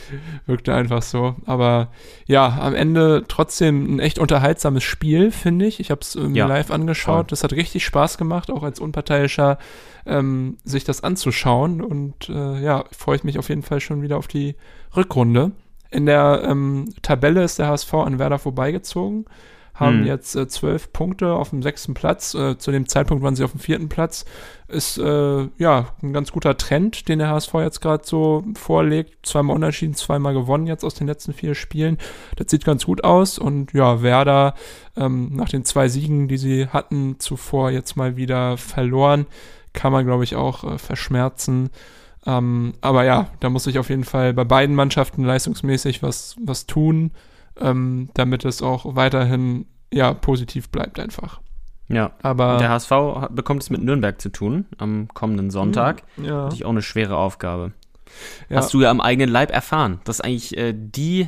[0.47, 1.35] wirkte einfach so.
[1.45, 1.89] Aber
[2.25, 5.79] ja, am Ende trotzdem ein echt unterhaltsames Spiel, finde ich.
[5.79, 7.15] Ich habe es ähm, Ja, live angeschaut.
[7.15, 7.25] voll.
[7.27, 9.59] Das hat richtig Spaß gemacht, auch als Unparteiischer
[10.07, 11.81] ähm, sich das anzuschauen.
[11.81, 14.55] Und äh, ja, freue ich mich auf jeden Fall schon wieder auf die
[14.95, 15.51] Rückrunde.
[15.91, 19.25] In der ähm, Tabelle ist der HSV an Werder vorbeigezogen,
[19.73, 20.05] haben Hm.
[20.05, 22.33] jetzt äh, zwölf Punkte auf dem sechsten Platz.
[22.33, 24.25] Äh, zu dem Zeitpunkt waren sie auf dem vierten Platz.
[24.67, 29.25] Ist äh, ja ein ganz guter Trend, den der HSV jetzt gerade so vorlegt.
[29.25, 31.97] Zweimal unentschieden, zweimal gewonnen jetzt aus den letzten vier Spielen.
[32.37, 33.37] Das sieht ganz gut aus.
[33.37, 34.53] Und ja, Werder
[34.95, 39.25] ähm, nach den zwei Siegen, die sie hatten, zuvor jetzt mal wieder verloren,
[39.73, 41.69] kann man, glaube ich, auch äh, verschmerzen.
[42.25, 46.67] Ähm, aber ja, da muss ich auf jeden Fall bei beiden Mannschaften leistungsmäßig was, was
[46.67, 47.11] tun,
[47.59, 51.41] ähm, damit es auch weiterhin ja positiv bleibt einfach.
[51.87, 52.11] Ja.
[52.21, 52.91] Aber Der HSV
[53.31, 56.03] bekommt es mit Nürnberg zu tun am kommenden Sonntag.
[56.17, 57.73] ja, Natürlich auch eine schwere Aufgabe.
[58.49, 58.57] ja.
[58.57, 59.99] Hast du ja am eigenen Leib erfahren.
[60.05, 61.27] Das ist eigentlich äh, die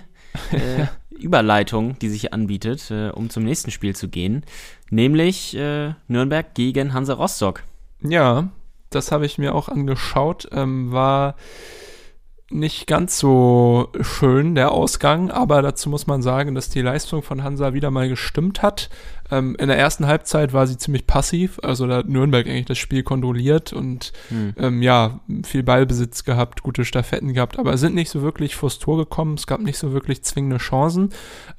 [0.51, 0.86] äh,
[1.17, 4.45] Überleitung, die sich anbietet, äh, um zum nächsten Spiel zu gehen.
[4.89, 7.63] Nämlich äh, Nürnberg gegen Hansa Rostock.
[8.01, 8.49] Ja,
[8.95, 10.47] das habe ich mir auch angeschaut.
[10.51, 11.36] Ähm, war
[12.53, 17.43] nicht ganz so schön, der Ausgang, aber dazu muss man sagen, dass die Leistung von
[17.43, 18.89] Hansa wieder mal gestimmt hat.
[19.32, 22.77] Ähm, in der ersten Halbzeit war sie ziemlich passiv, also da hat Nürnberg eigentlich das
[22.77, 24.53] Spiel kontrolliert und Hm.
[24.58, 28.97] ähm, ja, viel Ballbesitz gehabt, gute Staffetten gehabt, aber sind nicht so wirklich vors Tor
[28.97, 29.36] gekommen.
[29.36, 31.10] Es gab nicht so wirklich zwingende Chancen.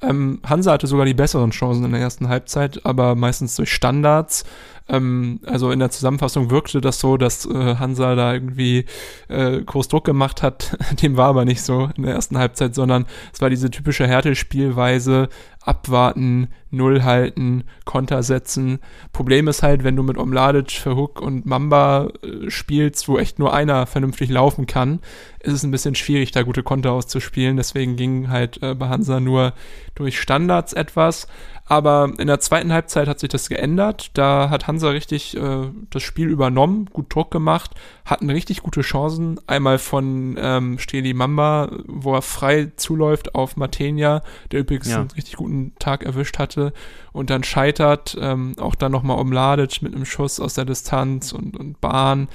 [0.01, 4.45] Ähm, Hansa hatte sogar die besseren Chancen in der ersten Halbzeit, aber meistens durch Standards.
[4.89, 8.85] Ähm, also in der Zusammenfassung wirkte das so, dass äh, Hansa da irgendwie
[9.29, 10.77] äh, groß Druck gemacht hat.
[11.03, 15.29] Dem war aber nicht so in der ersten Halbzeit, sondern es war diese typische Härte-Spielweise,
[15.61, 18.81] abwarten, Null halten, Konter setzen.
[19.13, 23.55] Problem ist halt, wenn du mit Omladic, Verhook und Mamba äh, spielst, wo echt nur
[23.55, 25.01] einer vernünftig laufen kann,
[25.45, 27.57] ist es ein bisschen schwierig, da gute Konter auszuspielen.
[27.57, 29.53] Deswegen ging halt äh, bei Hansa nur
[29.95, 31.27] durch Standards etwas.
[31.67, 34.11] Aber in der zweiten Halbzeit hat sich das geändert.
[34.15, 37.71] Da hat Hansa richtig äh, das Spiel übernommen, gut Druck gemacht,
[38.05, 39.41] hatten richtig gute Chancen.
[39.47, 45.01] Einmal von ähm, Steli Mamba, wo er frei zuläuft auf Matenia, der übrigens Ja.
[45.01, 46.75] einen richtig guten Tag erwischt hatte
[47.13, 48.17] und dann scheitert.
[48.21, 52.29] Ähm, auch dann nochmal Omladic mit einem Schuss aus der Distanz und, und Bahn.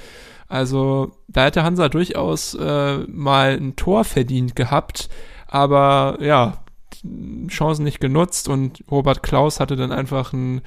[0.50, 5.08] Also da hätte Hansa durchaus äh, mal ein Tor verdient gehabt.
[5.46, 6.58] Aber ja,
[7.48, 10.60] Chancen nicht genutzt und Robert Klaus hatte dann einfach ein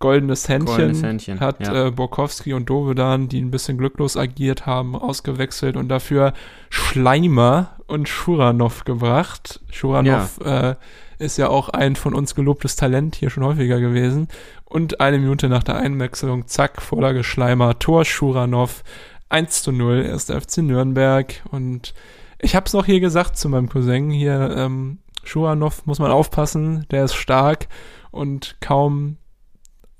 [0.00, 0.76] goldenes Händchen.
[0.76, 1.86] Goldenes Händchen, Hat ja.
[1.86, 6.32] äh, Borkowski und Dovedan, die ein bisschen glücklos agiert haben, ausgewechselt und dafür
[6.68, 9.60] Schleimer und Schuranov gebracht.
[9.70, 10.74] Schuranov äh,
[11.18, 14.28] ist ja auch ein von uns gelobtes Talent hier schon häufiger gewesen.
[14.64, 18.82] Und eine Minute nach der Einwechslung, zack, Vorlage Schleimer, Tor Schuranov,
[19.28, 21.42] 1 zu 0, erst der FC Nürnberg.
[21.50, 21.94] Und
[22.38, 26.86] ich habe es noch hier gesagt zu meinem Cousin hier, ähm, Schuranov muss man aufpassen,
[26.90, 27.68] der ist stark
[28.10, 29.18] und kaum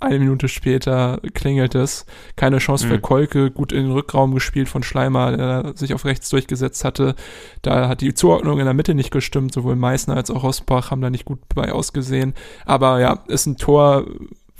[0.01, 2.07] eine Minute später klingelt es.
[2.37, 3.03] Keine Chance für Mhm.
[3.03, 7.17] Kolke, gut in den Rückraum gespielt von Schleimer, der sich auf rechts durchgesetzt hatte.
[7.63, 11.01] Da hat die Zuordnung in der Mitte nicht gestimmt, sowohl Meißner als auch Rosbach haben
[11.01, 12.35] da nicht gut bei ausgesehen.
[12.65, 14.07] Aber ja, ist ein Tor,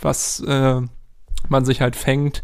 [0.01, 0.81] was äh,
[1.49, 2.43] man sich halt fängt.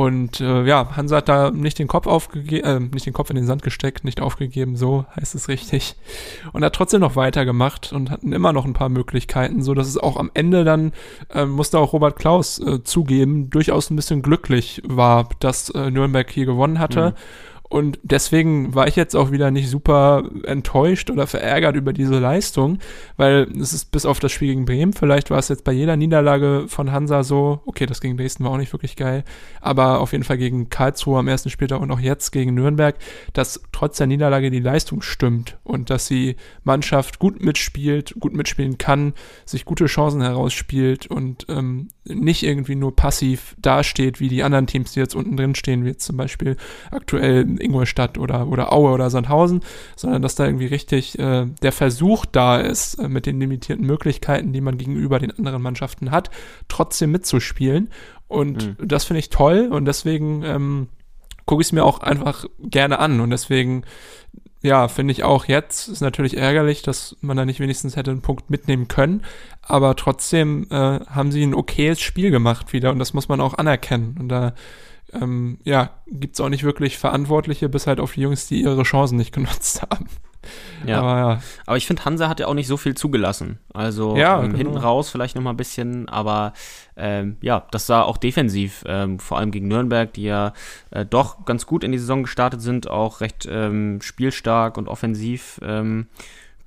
[0.00, 3.36] Und äh, ja, Hansa hat da nicht den Kopf aufgegeben, äh, nicht den Kopf in
[3.36, 5.94] den Sand gesteckt, nicht aufgegeben, so heißt es richtig.
[6.54, 9.98] Und hat trotzdem noch weitergemacht und hatten immer noch ein paar Möglichkeiten, so dass es
[9.98, 10.92] auch am Ende dann,
[11.34, 16.30] äh, musste auch Robert Klaus äh, zugeben, durchaus ein bisschen glücklich war, dass äh, Nürnberg
[16.30, 17.10] hier gewonnen hatte.
[17.10, 22.18] Mhm und deswegen war ich jetzt auch wieder nicht super enttäuscht oder verärgert über diese
[22.18, 22.78] Leistung,
[23.16, 25.96] weil es ist bis auf das Spiel gegen Bremen, vielleicht war es jetzt bei jeder
[25.96, 29.22] Niederlage von Hansa so, okay, das gegen Dresden war auch nicht wirklich geil,
[29.60, 32.96] aber auf jeden Fall gegen Karlsruhe am ersten Spieltag und auch jetzt gegen Nürnberg,
[33.34, 38.78] dass trotz der Niederlage die Leistung stimmt und dass die Mannschaft gut mitspielt, gut mitspielen
[38.78, 39.14] kann,
[39.44, 44.92] sich gute Chancen herausspielt und ähm, nicht irgendwie nur passiv dasteht, wie die anderen Teams,
[44.92, 46.56] die jetzt unten drin stehen, wie jetzt zum Beispiel
[46.90, 49.60] aktuell Ingolstadt oder, oder Aue oder Sandhausen,
[49.96, 54.52] sondern dass da irgendwie richtig äh, der Versuch da ist, äh, mit den limitierten Möglichkeiten,
[54.52, 56.30] die man gegenüber den anderen Mannschaften hat,
[56.68, 57.90] trotzdem mitzuspielen.
[58.28, 58.88] Und mhm.
[58.88, 60.88] das finde ich toll und deswegen ähm,
[61.46, 63.82] gucke ich es mir auch einfach gerne an und deswegen
[64.62, 68.20] ja, finde ich auch jetzt ist natürlich ärgerlich, dass man da nicht wenigstens hätte einen
[68.20, 69.22] Punkt mitnehmen können,
[69.62, 73.54] aber trotzdem äh, haben sie ein okayes Spiel gemacht wieder und das muss man auch
[73.54, 74.54] anerkennen und da
[75.12, 78.82] ähm, ja, gibt es auch nicht wirklich Verantwortliche, bis halt auf die Jungs, die ihre
[78.82, 80.06] Chancen nicht genutzt haben.
[80.86, 81.00] Ja.
[81.00, 81.40] Aber, ja.
[81.66, 83.58] aber ich finde, Hansa hat ja auch nicht so viel zugelassen.
[83.74, 84.56] Also ja, ähm, genau.
[84.56, 86.54] hinten raus vielleicht noch mal ein bisschen, aber
[86.96, 90.54] ähm, ja, das sah auch defensiv, ähm, vor allem gegen Nürnberg, die ja
[90.90, 95.60] äh, doch ganz gut in die Saison gestartet sind, auch recht ähm, spielstark und offensiv
[95.62, 96.06] ähm,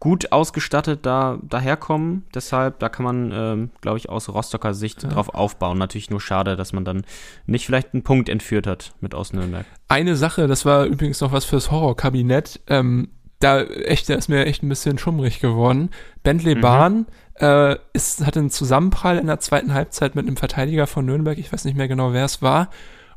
[0.04, 2.26] gut ausgestattet da daherkommen.
[2.36, 5.08] Deshalb, da kann man, ähm, glaube ich, aus Rostocker Sicht ja.
[5.08, 5.78] drauf aufbauen.
[5.78, 7.06] Natürlich nur schade, dass man dann
[7.46, 9.66] nicht vielleicht einen Punkt entführt hat mit aus Nürnberg.
[9.88, 12.60] Eine Sache, das war übrigens noch was fürs Horrorkabinett.
[12.68, 15.90] Ähm, da echt, da ist mir echt ein bisschen schummrig geworden.
[16.22, 16.62] Bentley mhm.
[16.62, 17.06] Bahn
[17.40, 21.38] äh, ist, hatte einen Zusammenprall in der zweiten Halbzeit mit einem Verteidiger von Nürnberg.
[21.38, 22.68] Ich weiß nicht mehr genau, wer es war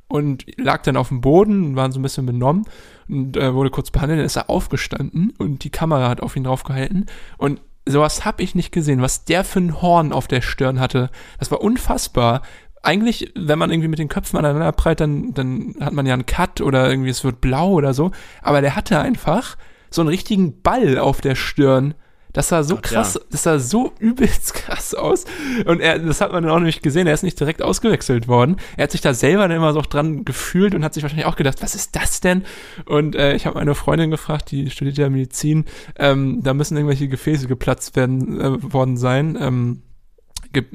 [0.08, 2.64] und lag dann auf dem Boden, war so ein bisschen benommen
[3.08, 6.44] und äh, wurde kurz behandelt, dann ist er aufgestanden und die Kamera hat auf ihn
[6.44, 7.06] draufgehalten
[7.38, 11.10] und sowas habe ich nicht gesehen, was der für ein Horn auf der Stirn hatte.
[11.38, 12.42] Das war unfassbar.
[12.82, 16.26] Eigentlich, wenn man irgendwie mit den Köpfen aneinander prallt, dann, dann hat man ja einen
[16.26, 18.10] Cut oder irgendwie es wird blau oder so.
[18.42, 19.56] Aber der hatte einfach
[19.90, 21.94] so einen richtigen Ball auf der Stirn.
[22.36, 23.20] Das sah so Ach, krass, ja.
[23.30, 25.24] das sah so übelst krass aus.
[25.64, 28.56] Und er, das hat man dann auch nämlich gesehen, er ist nicht direkt ausgewechselt worden.
[28.76, 31.36] Er hat sich da selber dann immer so dran gefühlt und hat sich wahrscheinlich auch
[31.36, 32.44] gedacht, was ist das denn?
[32.84, 35.64] Und äh, ich habe meine Freundin gefragt, die studiert ja Medizin,
[35.98, 39.38] ähm, da müssen irgendwelche Gefäße geplatzt werden äh, worden sein.
[39.40, 39.82] Ähm,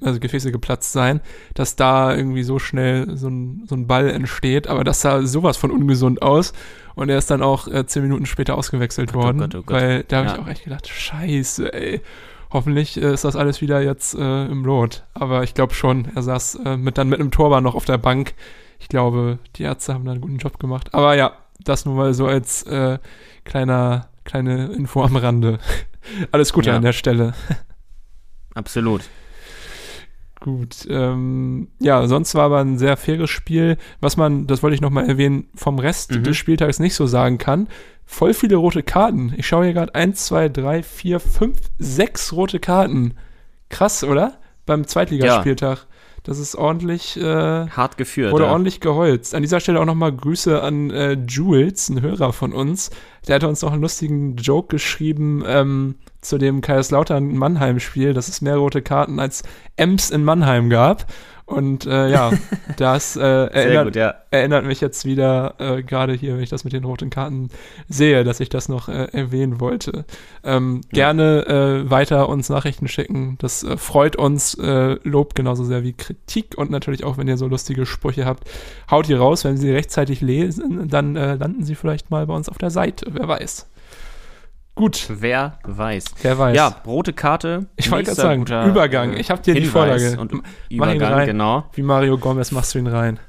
[0.01, 1.21] also Gefäße geplatzt sein,
[1.53, 4.67] dass da irgendwie so schnell so ein, so ein Ball entsteht.
[4.67, 6.53] Aber das sah sowas von ungesund aus.
[6.95, 9.39] Und er ist dann auch äh, zehn Minuten später ausgewechselt oh Gott, worden.
[9.39, 9.75] Oh Gott, oh Gott.
[9.81, 10.33] Weil da habe ja.
[10.33, 12.01] ich auch echt gedacht, scheiße, ey.
[12.51, 15.03] Hoffentlich äh, ist das alles wieder jetzt äh, im Lot.
[15.13, 17.97] Aber ich glaube schon, er saß äh, mit, dann mit einem Torwart noch auf der
[17.97, 18.33] Bank.
[18.79, 20.93] Ich glaube, die Ärzte haben da einen guten Job gemacht.
[20.93, 22.99] Aber ja, das nur mal so als äh,
[23.45, 25.59] kleiner, kleine Info am Rande.
[26.31, 26.75] alles Gute ja.
[26.75, 27.33] an der Stelle.
[28.53, 29.03] Absolut.
[30.41, 33.77] Gut, ähm, ja, sonst war aber ein sehr faires Spiel.
[33.99, 36.23] Was man, das wollte ich nochmal erwähnen, vom Rest mhm.
[36.23, 37.67] des Spieltags nicht so sagen kann.
[38.07, 39.33] Voll viele rote Karten.
[39.37, 43.13] Ich schaue hier gerade 1, 2, 3, 4, 5, 6 rote Karten.
[43.69, 44.33] Krass, oder?
[44.65, 45.77] Beim Zweitligaspieltag.
[45.77, 45.85] Ja.
[46.23, 47.23] Das ist ordentlich äh,
[47.67, 48.31] hart geführt.
[48.31, 48.51] Wurde ja.
[48.51, 49.35] ordentlich geholzt.
[49.35, 52.89] An dieser Stelle auch nochmal Grüße an äh, Jules, ein Hörer von uns.
[53.27, 55.43] Der hat uns noch einen lustigen Joke geschrieben.
[55.45, 59.43] Ähm, zu dem Kaiserslautern-Mannheim-Spiel, dass es mehr rote Karten als
[59.75, 61.07] Ems in Mannheim gab.
[61.51, 62.31] Und äh, ja,
[62.77, 64.15] das äh, erinnert, gut, ja.
[64.31, 67.49] erinnert, mich jetzt wieder äh, gerade hier, wenn ich das mit den roten Karten
[67.89, 70.05] sehe, dass ich das noch äh, erwähnen wollte.
[70.43, 71.11] Ähm, ja.
[71.11, 71.45] Gerne
[71.85, 73.37] äh, weiter uns Nachrichten schicken.
[73.39, 74.55] Das äh, freut uns.
[74.55, 78.49] Äh, Lob genauso sehr wie Kritik und natürlich auch, wenn ihr so lustige Sprüche habt,
[78.89, 79.43] haut die raus.
[79.43, 83.07] Wenn sie rechtzeitig lesen, dann äh, landen sie vielleicht mal bei uns auf der Seite.
[83.11, 83.70] Wer weiß.
[84.75, 85.07] Gut.
[85.09, 86.05] Wer weiß.
[86.21, 86.55] Wer weiß.
[86.55, 87.67] Ja, rote Karte.
[87.75, 89.17] Ich wollte gerade sagen, Übergang.
[89.17, 90.19] Ich habe dir Hinweis die Vorlage.
[90.19, 91.27] Und Mach Übergang, rein.
[91.27, 91.65] genau.
[91.73, 93.19] Wie Mario Gomez machst du ihn rein.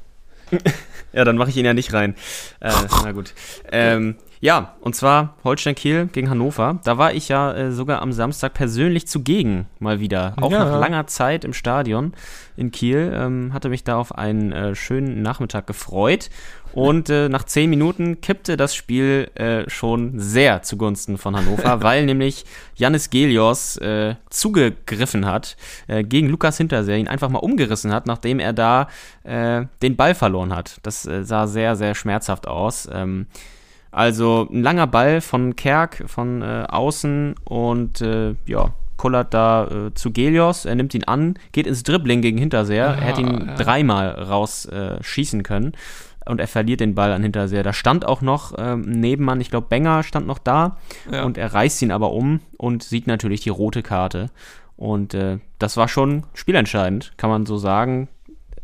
[1.12, 2.14] ja, dann mache ich ihn ja nicht rein.
[2.60, 2.70] Äh,
[3.04, 3.34] na gut.
[3.70, 6.80] Ähm, ja, und zwar Holstein Kiel gegen Hannover.
[6.82, 10.34] Da war ich ja äh, sogar am Samstag persönlich zugegen, mal wieder.
[10.40, 10.64] Auch ja.
[10.64, 12.12] nach langer Zeit im Stadion
[12.56, 13.12] in Kiel.
[13.14, 16.28] Ähm, hatte mich da auf einen äh, schönen Nachmittag gefreut.
[16.72, 22.06] Und äh, nach zehn Minuten kippte das Spiel äh, schon sehr zugunsten von Hannover, weil
[22.06, 22.44] nämlich
[22.74, 25.56] Janis Gelios äh, zugegriffen hat
[25.86, 28.88] äh, gegen Lukas Hinterseher, ihn einfach mal umgerissen hat, nachdem er da
[29.24, 30.78] äh, den Ball verloren hat.
[30.82, 32.88] Das äh, sah sehr, sehr schmerzhaft aus.
[32.92, 33.26] Ähm,
[33.90, 38.00] also ein langer Ball von Kerk von außen und
[38.46, 42.86] ja, pullert da äh, zu Gelios, er nimmt ihn an, geht ins Dribbling gegen Hinterseher.
[42.86, 43.54] Ja, er hätte ihn ja.
[43.56, 45.72] dreimal rausschießen äh, schießen können
[46.26, 47.62] und er verliert den Ball an Hinterseher.
[47.62, 50.76] Da stand auch noch ähm, ein Nebenmann, ich glaube Benger stand noch da
[51.10, 51.24] Ja.
[51.24, 54.30] und er reißt ihn aber um und sieht natürlich die rote Karte.
[54.76, 58.08] Und äh, das war schon spielentscheidend, kann man so sagen.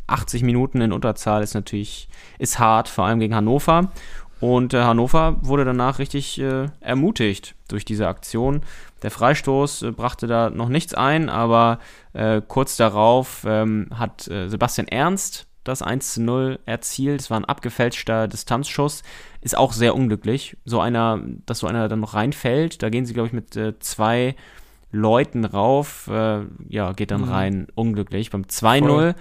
[0.07, 3.91] 80 Minuten in Unterzahl ist natürlich ist hart, vor allem gegen Hannover.
[4.41, 8.63] Und äh, Hannover wurde danach richtig äh, ermutigt durch diese Aktion.
[9.03, 11.81] Der Freistoß äh, brachte da noch nichts ein, aber
[12.13, 17.21] äh, kurz darauf ähm, hat äh, Sebastian Ernst das 1 zu 0 erzielt.
[17.21, 19.03] Es war ein abgefälschter Distanzschuss.
[19.41, 20.57] Ist auch sehr unglücklich.
[20.65, 22.83] So einer, dass so einer dann noch reinfällt.
[22.83, 24.35] Da gehen sie, glaube ich, mit äh, zwei
[24.91, 26.09] Leuten rauf.
[26.11, 27.29] Äh, ja, geht dann Mhm.
[27.29, 27.67] rein.
[27.75, 28.31] Unglücklich.
[28.31, 29.15] Beim 2-0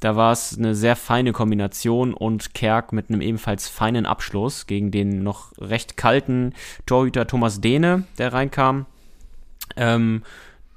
[0.00, 4.90] da war es eine sehr feine Kombination und Kerk mit einem ebenfalls feinen Abschluss gegen
[4.90, 6.52] den noch recht kalten
[6.84, 8.84] Torhüter Thomas Dehne, der reinkam.
[9.76, 10.22] Ähm,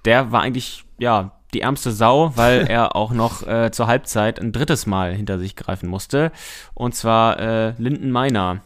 [0.05, 4.51] der war eigentlich, ja, die ärmste Sau, weil er auch noch äh, zur Halbzeit ein
[4.51, 6.31] drittes Mal hinter sich greifen musste.
[6.73, 8.61] Und zwar äh, Linden Meiner.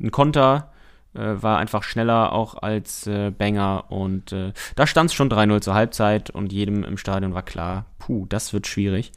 [0.00, 0.72] Ein Konter
[1.14, 5.60] äh, war einfach schneller auch als äh, Banger und äh, da stand es schon 3-0
[5.60, 9.12] zur Halbzeit und jedem im Stadion war klar, puh, das wird schwierig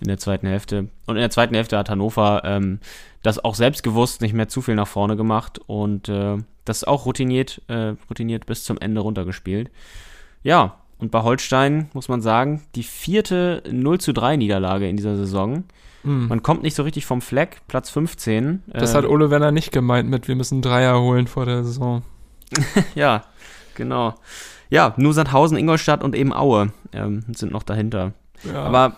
[0.00, 0.88] in der zweiten Hälfte.
[1.06, 2.80] Und in der zweiten Hälfte hat Hannover ähm,
[3.22, 7.62] das auch selbstgewusst nicht mehr zu viel nach vorne gemacht und äh, das auch routiniert,
[7.68, 9.70] äh, routiniert bis zum Ende runtergespielt.
[10.42, 15.16] Ja, und bei Holstein muss man sagen, die vierte 0 zu 3 Niederlage in dieser
[15.16, 15.64] Saison.
[16.02, 16.28] Mhm.
[16.28, 18.62] Man kommt nicht so richtig vom Fleck, Platz 15.
[18.66, 22.02] Das äh, hat Ole Werner nicht gemeint mit, wir müssen Dreier holen vor der Saison.
[22.94, 23.24] Ja,
[23.74, 24.14] genau.
[24.70, 28.12] Ja, nur Sandhausen, Ingolstadt und eben Aue ähm, sind noch dahinter.
[28.44, 28.96] Ja, Aber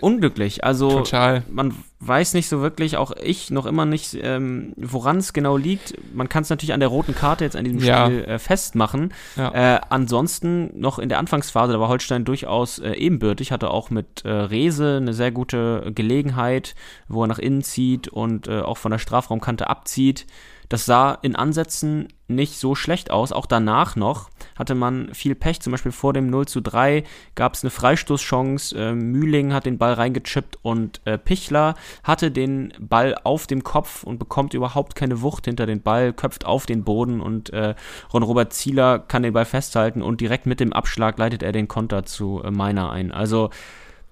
[0.00, 0.64] unglücklich.
[0.64, 1.42] Also total.
[1.50, 5.94] man weiß nicht so wirklich, auch ich noch immer nicht, ähm, woran es genau liegt.
[6.14, 8.06] Man kann es natürlich an der roten Karte jetzt an diesem Ja.
[8.06, 9.12] Spiel äh, festmachen.
[9.36, 9.76] Ja.
[9.76, 14.24] Äh, ansonsten noch in der Anfangsphase, da war Holstein durchaus äh, ebenbürtig, hatte auch mit
[14.24, 16.74] äh, Rese eine sehr gute Gelegenheit,
[17.08, 20.26] wo er nach innen zieht und äh, auch von der Strafraumkante abzieht.
[20.68, 23.32] Das sah in Ansätzen nicht so schlecht aus.
[23.32, 25.60] Auch danach noch hatte man viel Pech.
[25.60, 27.04] Zum Beispiel vor dem 0 zu 3
[27.34, 28.76] gab es eine Freistoßchance.
[28.76, 34.02] Äh, Mühling hat den Ball reingechippt und äh, Pichler hatte den Ball auf dem Kopf
[34.02, 37.74] und bekommt überhaupt keine Wucht hinter den Ball, köpft auf den Boden und äh,
[38.12, 42.04] Ron-Robert Zieler kann den Ball festhalten und direkt mit dem Abschlag leitet er den Konter
[42.04, 43.10] zu Meiner ein.
[43.10, 43.50] Also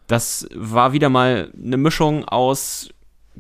[0.06, 2.88] das war wieder mal eine Mischung aus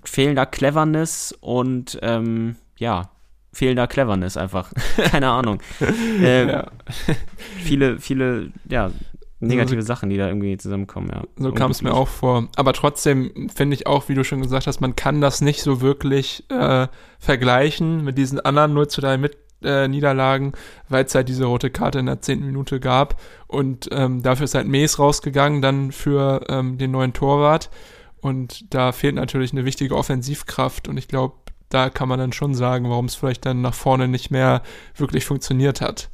[0.04, 3.10] fehlender Cleverness und ähm, ja,
[3.52, 4.72] fehlender Cleverness einfach.
[4.96, 5.60] Keine Ahnung.
[5.80, 6.70] Ähm, Ja.
[7.64, 8.92] Viele, viele, ja,
[9.40, 11.22] negative Sachen, die da irgendwie zusammenkommen, ja.
[11.36, 12.48] So kam es mir auch vor.
[12.56, 15.80] Aber trotzdem finde ich auch, wie du schon gesagt hast, man kann das nicht so
[15.80, 16.86] wirklich äh,
[17.18, 20.52] vergleichen mit diesen anderen 0 zu 3 mit äh, Niederlagen,
[20.88, 23.20] weil es halt diese rote Karte in der zehnten Minute gab.
[23.46, 27.70] Und ähm, dafür ist halt Mees rausgegangen, dann für ähm, den neuen Torwart.
[28.20, 30.88] Und da fehlt natürlich eine wichtige Offensivkraft.
[30.88, 31.34] Und ich glaube,
[31.68, 34.62] da kann man dann schon sagen, warum es vielleicht dann nach vorne nicht mehr
[34.94, 36.10] wirklich funktioniert hat.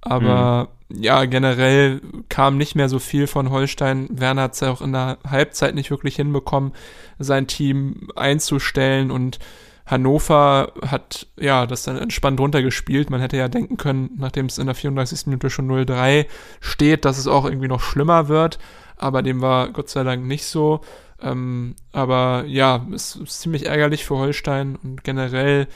[0.00, 4.08] Aber ja, generell kam nicht mehr so viel von Holstein.
[4.10, 6.72] Werner hat es ja auch in der Halbzeit nicht wirklich hinbekommen,
[7.18, 9.38] sein Team einzustellen und
[9.86, 13.10] Hannover hat ja das dann entspannt runtergespielt.
[13.10, 15.26] Man hätte ja denken können, nachdem es in der 34.
[15.26, 16.26] Minute schon 0-3
[16.60, 18.58] steht, dass es auch irgendwie noch schlimmer wird.
[18.96, 20.80] Aber dem war Gott sei Dank nicht so.
[21.24, 25.66] Ähm, aber ja, es ist ziemlich ärgerlich für Holstein und generell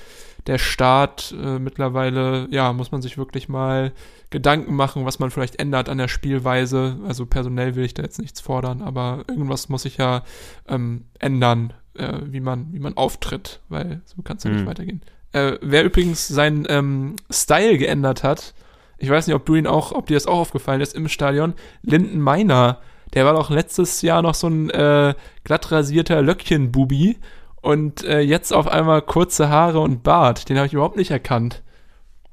[0.46, 3.92] der Start äh, mittlerweile, ja, muss man sich wirklich mal
[4.30, 6.98] Gedanken machen, was man vielleicht ändert an der Spielweise.
[7.06, 10.22] Also personell will ich da jetzt nichts fordern, aber irgendwas muss sich ja
[10.68, 14.56] ähm, ändern, äh, wie man, wie man auftritt, weil so kann es ja Mhm.
[14.56, 15.02] nicht weitergehen.
[15.32, 18.54] Äh, wer übrigens seinen ähm, Style geändert hat,
[18.96, 21.54] ich weiß nicht, ob du ihn auch, ob dir das auch aufgefallen ist im Stadion,
[21.82, 22.80] Linden Meiner,
[23.14, 27.18] der war doch letztes Jahr noch so ein äh, glatt rasierter Löckchenbubi
[27.60, 30.48] und äh, jetzt auf einmal kurze Haare und Bart.
[30.48, 31.62] Den habe ich überhaupt nicht erkannt.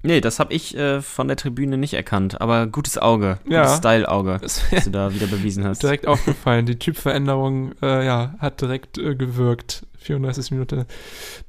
[0.03, 3.61] Nee, das habe ich äh, von der Tribüne nicht erkannt, aber gutes Auge, Ja.
[3.63, 5.81] gutes Style-Auge, Das das du da wieder bewiesen hast.
[5.81, 6.67] direkt aufgefallen.
[6.67, 9.87] Die Typveränderung, äh, ja, hat direkt äh, gewirkt.
[9.97, 10.85] 34 Minute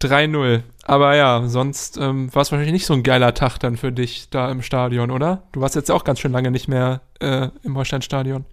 [0.00, 0.62] 3-0.
[0.84, 4.30] Aber ja, sonst ähm, war es wahrscheinlich nicht so ein geiler Tag dann für dich
[4.30, 5.42] da im Stadion, oder?
[5.52, 8.46] Du warst jetzt auch ganz schön lange nicht mehr äh, im Holstein-Stadion.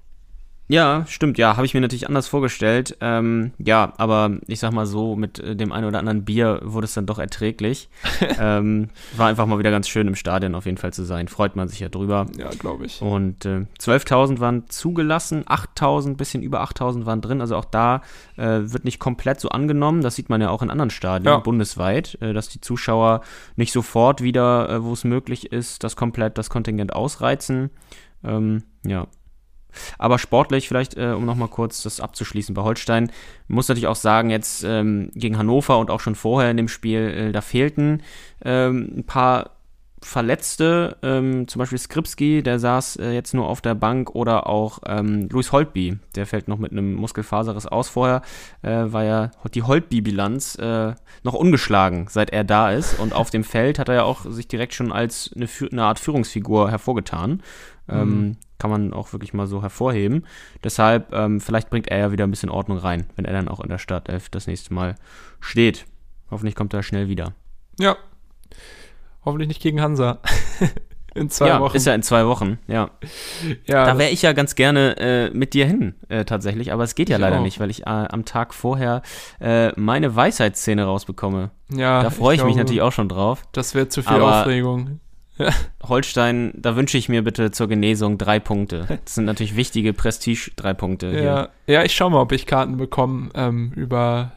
[0.74, 2.98] Ja, stimmt, ja, habe ich mir natürlich anders vorgestellt.
[3.00, 6.86] Ähm, ja, aber ich sag mal so, mit äh, dem einen oder anderen Bier wurde
[6.86, 7.90] es dann doch erträglich.
[8.40, 11.28] ähm, war einfach mal wieder ganz schön im Stadion auf jeden Fall zu sein.
[11.28, 12.26] Freut man sich ja drüber.
[12.40, 13.04] Ja, glaube ich.
[13.04, 17.40] Und äh, 12.000 waren zugelassen, 8.000, bisschen über 8.000 waren drin.
[17.40, 18.02] Also auch da
[18.38, 20.02] äh, wird nicht komplett so angenommen.
[20.02, 21.38] Das sieht man ja auch in anderen Stadien Ja.
[21.38, 23.22] bundesweit, äh, dass die Zuschauer
[23.58, 27.70] nicht sofort wieder, äh, wo es möglich ist, das komplett das Kontingent ausreizen.
[28.24, 29.06] Ähm, ja.
[29.98, 33.12] Aber sportlich, vielleicht, äh, um nochmal kurz das abzuschließen bei Holstein,
[33.48, 37.00] muss natürlich auch sagen, jetzt ähm, gegen Hannover und auch schon vorher in dem Spiel,
[37.00, 38.02] äh, da fehlten
[38.44, 39.52] ähm, ein paar
[40.04, 44.80] Verletzte, ähm, zum Beispiel Skripski, der saß äh, jetzt nur auf der Bank, oder auch
[44.86, 47.90] ähm, Luis Holtby, der fällt noch mit einem Muskelfaserriss aus.
[47.90, 48.22] Vorher
[48.62, 50.94] äh, war ja die Holtby-Bilanz äh,
[51.24, 53.00] noch ungeschlagen, seit er da ist.
[53.00, 56.00] Und auf dem Feld hat er ja auch sich direkt schon als eine, eine Art
[56.00, 57.42] Führungsfigur hervorgetan.
[57.90, 58.38] Ähm, mhm.
[58.60, 60.26] Kann man auch wirklich mal so hervorheben.
[60.64, 63.60] Deshalb, ähm, vielleicht bringt er ja wieder ein bisschen Ordnung rein, wenn er dann auch
[63.60, 64.96] in der Startelf das nächste Mal
[65.40, 65.86] steht.
[66.32, 67.34] Hoffentlich kommt er schnell wieder.
[67.80, 67.98] Ja,
[69.26, 70.20] Hoffentlich nicht gegen Hansa.
[71.16, 71.78] in zwei ja, Wochen.
[71.78, 72.90] Ist ja in zwei Wochen, ja.
[73.66, 76.96] ja da wäre ich ja ganz gerne äh, mit dir hin, äh, tatsächlich, aber es
[76.96, 77.44] geht ja leider auch.
[77.44, 79.02] nicht, weil ich äh, am Tag vorher
[79.40, 81.52] äh, meine Weisheitsszene rausbekomme.
[81.72, 82.04] Ja.
[82.04, 83.44] Da freue ich, ich, mich natürlich auch schon drauf.
[83.52, 85.00] Das wäre zu viel aber Aufregung.
[85.84, 88.86] Holstein, da wünsche ich mir bitte zur Genesung drei Punkte.
[89.04, 91.08] Das sind natürlich wichtige Prestige drei Punkte.
[91.08, 91.50] Ja, hier.
[91.68, 94.32] ja ich schaue mal, ob ich Karten bekomme ähm, über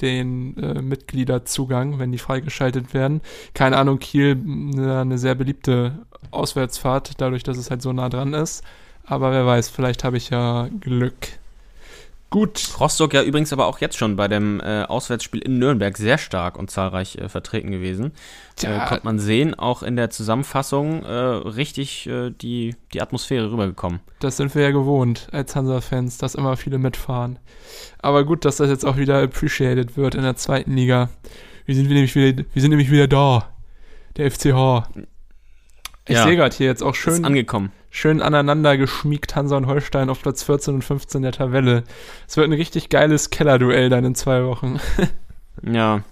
[0.00, 3.20] den äh, Mitgliederzugang, wenn die freigeschaltet werden.
[3.54, 5.98] Keine Ahnung, Kiel eine, eine sehr beliebte
[6.30, 8.64] Auswärtsfahrt, dadurch, dass es halt so nah dran ist.
[9.04, 11.28] Aber wer weiß, vielleicht habe ich ja Glück.
[12.32, 12.80] Gut.
[12.80, 16.58] Rostock ja übrigens aber auch jetzt schon bei dem äh, Auswärtsspiel in Nürnberg sehr stark
[16.58, 18.12] und zahlreich äh, vertreten gewesen.
[18.62, 24.00] Äh, konnte man sehen, auch in der Zusammenfassung äh, richtig äh, die, die Atmosphäre rübergekommen.
[24.20, 27.38] Das sind wir ja gewohnt als Hansa-Fans, dass immer viele mitfahren.
[27.98, 31.10] Aber gut, dass das jetzt auch wieder appreciated wird in der zweiten Liga.
[31.66, 33.48] Wir sind nämlich wieder, wir sind nämlich wieder da.
[34.16, 34.88] Der FCH.
[36.06, 37.24] Ich ja, sehe gerade hier jetzt auch schön.
[37.24, 41.84] Angekommen schön aneinander geschmiegt, Hansa und Holstein auf Platz 14 und 15 der Tabelle.
[42.26, 44.80] Es wird ein richtig geiles Kellerduell dann in zwei Wochen.
[45.62, 46.02] ja.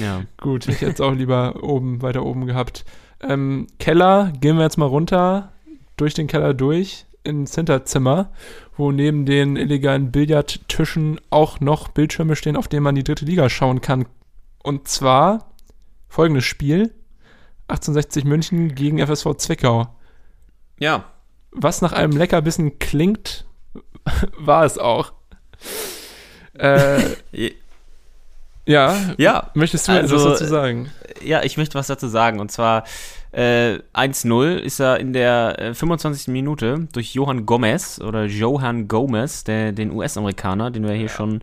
[0.00, 0.22] Ja.
[0.36, 2.84] Gut, ich hätte es auch lieber oben, weiter oben gehabt.
[3.20, 5.52] Ähm, Keller, gehen wir jetzt mal runter,
[5.96, 8.30] durch den Keller durch, ins Hinterzimmer,
[8.76, 13.48] wo neben den illegalen Billardtischen auch noch Bildschirme stehen, auf denen man die dritte Liga
[13.48, 14.06] schauen kann.
[14.62, 15.50] Und zwar
[16.08, 16.92] folgendes Spiel:
[17.70, 19.94] 1860 München gegen FSV Zwickau.
[20.78, 21.04] Ja.
[21.52, 23.46] Was nach einem Leckerbissen klingt,
[24.38, 25.12] war es auch.
[26.54, 27.00] Äh,
[28.66, 28.96] ja.
[29.16, 29.50] Ja.
[29.54, 30.90] Möchtest du also, etwas dazu sagen?
[31.22, 32.40] Ja, ich möchte was dazu sagen.
[32.40, 32.84] Und zwar
[33.32, 36.28] äh, 1-0 ist er in der äh, 25.
[36.28, 41.08] Minute durch Johann Gomez oder Johann Gomez, der, den US-Amerikaner, den wir hier ja.
[41.08, 41.40] schon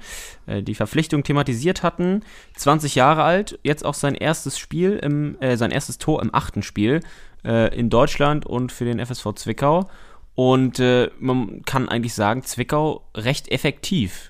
[0.48, 2.24] äh, die Verpflichtung thematisiert hatten.
[2.56, 6.62] 20 Jahre alt, jetzt auch sein erstes Spiel, im, äh, sein erstes Tor im achten
[6.62, 7.00] Spiel
[7.46, 9.90] äh, in Deutschland und für den FSV Zwickau.
[10.36, 14.30] Und äh, man kann eigentlich sagen, Zwickau recht effektiv.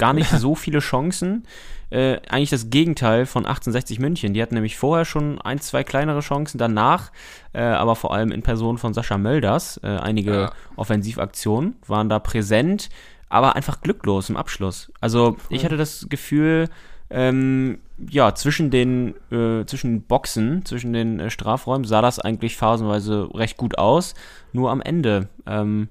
[0.00, 1.44] Gar nicht so viele Chancen.
[1.90, 4.32] Äh, eigentlich das Gegenteil von 1860 München.
[4.32, 7.12] Die hatten nämlich vorher schon ein, zwei kleinere Chancen, danach,
[7.52, 10.52] äh, aber vor allem in Person von Sascha Mölders, äh, einige ja.
[10.76, 12.88] Offensivaktionen waren da präsent,
[13.28, 14.90] aber einfach glücklos im Abschluss.
[15.00, 16.68] Also ich hatte das Gefühl,
[17.10, 23.28] ähm, ja, zwischen den, äh, zwischen Boxen, zwischen den äh, Strafräumen sah das eigentlich phasenweise
[23.34, 24.14] recht gut aus.
[24.52, 25.88] Nur am Ende ähm,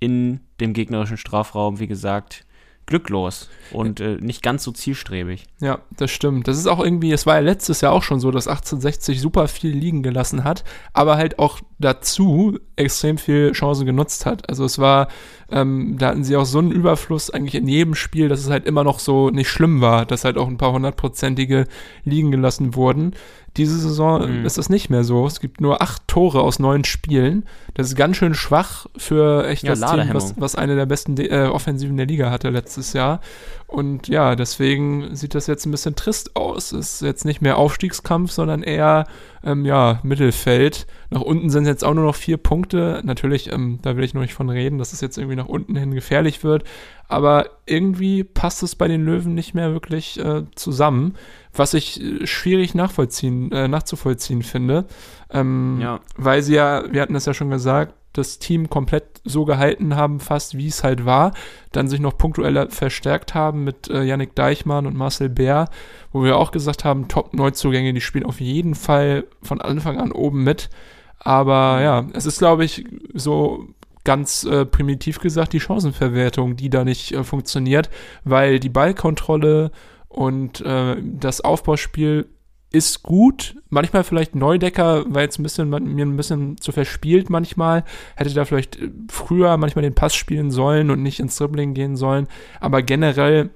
[0.00, 2.45] in dem gegnerischen Strafraum, wie gesagt,
[2.86, 5.46] glücklos und äh, nicht ganz so zielstrebig.
[5.60, 6.48] Ja, das stimmt.
[6.48, 9.48] Das ist auch irgendwie, es war ja letztes Jahr auch schon so, dass 1860 super
[9.48, 14.48] viel liegen gelassen hat, aber halt auch dazu extrem viel Chancen genutzt hat.
[14.48, 15.08] Also es war,
[15.50, 18.66] ähm, da hatten sie auch so einen Überfluss eigentlich in jedem Spiel, dass es halt
[18.66, 21.66] immer noch so nicht schlimm war, dass halt auch ein paar hundertprozentige
[22.04, 23.14] liegen gelassen wurden.
[23.56, 24.44] Diese Saison mhm.
[24.44, 25.26] ist das nicht mehr so.
[25.26, 27.46] Es gibt nur acht Tore aus neun Spielen.
[27.72, 31.16] Das ist ganz schön schwach für echt ja, das Team, was, was eine der besten
[31.18, 33.20] äh, Offensiven der Liga hatte letztes Jahr.
[33.66, 36.72] Und ja, deswegen sieht das jetzt ein bisschen trist aus.
[36.72, 39.06] Es ist jetzt nicht mehr Aufstiegskampf, sondern eher
[39.42, 40.86] ähm, ja, Mittelfeld.
[41.10, 43.00] Nach unten sind jetzt auch nur noch vier Punkte.
[43.04, 45.76] Natürlich, ähm, da will ich noch nicht von reden, dass es jetzt irgendwie nach unten
[45.76, 46.64] hin gefährlich wird.
[47.08, 51.14] Aber irgendwie passt es bei den Löwen nicht mehr wirklich äh, zusammen,
[51.52, 54.86] was ich äh, schwierig nachvollziehen, äh, nachzuvollziehen finde.
[55.30, 56.00] Ähm, ja.
[56.16, 60.20] Weil sie ja, wir hatten das ja schon gesagt, das Team komplett so gehalten haben,
[60.20, 61.32] fast wie es halt war.
[61.72, 65.68] Dann sich noch punktuell verstärkt haben mit äh, Yannick Deichmann und Marcel Bär,
[66.12, 70.44] wo wir auch gesagt haben, Top-Neuzugänge, die spielen auf jeden Fall von Anfang an oben
[70.44, 70.70] mit.
[71.26, 73.66] Aber ja, es ist, glaube ich, so
[74.04, 77.90] ganz äh, primitiv gesagt die Chancenverwertung, die da nicht äh, funktioniert,
[78.22, 79.72] weil die Ballkontrolle
[80.06, 82.28] und äh, das Aufbauspiel
[82.70, 83.56] ist gut.
[83.70, 87.82] Manchmal vielleicht Neudecker, weil jetzt ein bisschen mir ein bisschen zu verspielt manchmal.
[88.14, 91.96] Hätte da vielleicht äh, früher manchmal den Pass spielen sollen und nicht ins Dribbling gehen
[91.96, 92.28] sollen.
[92.60, 93.50] Aber generell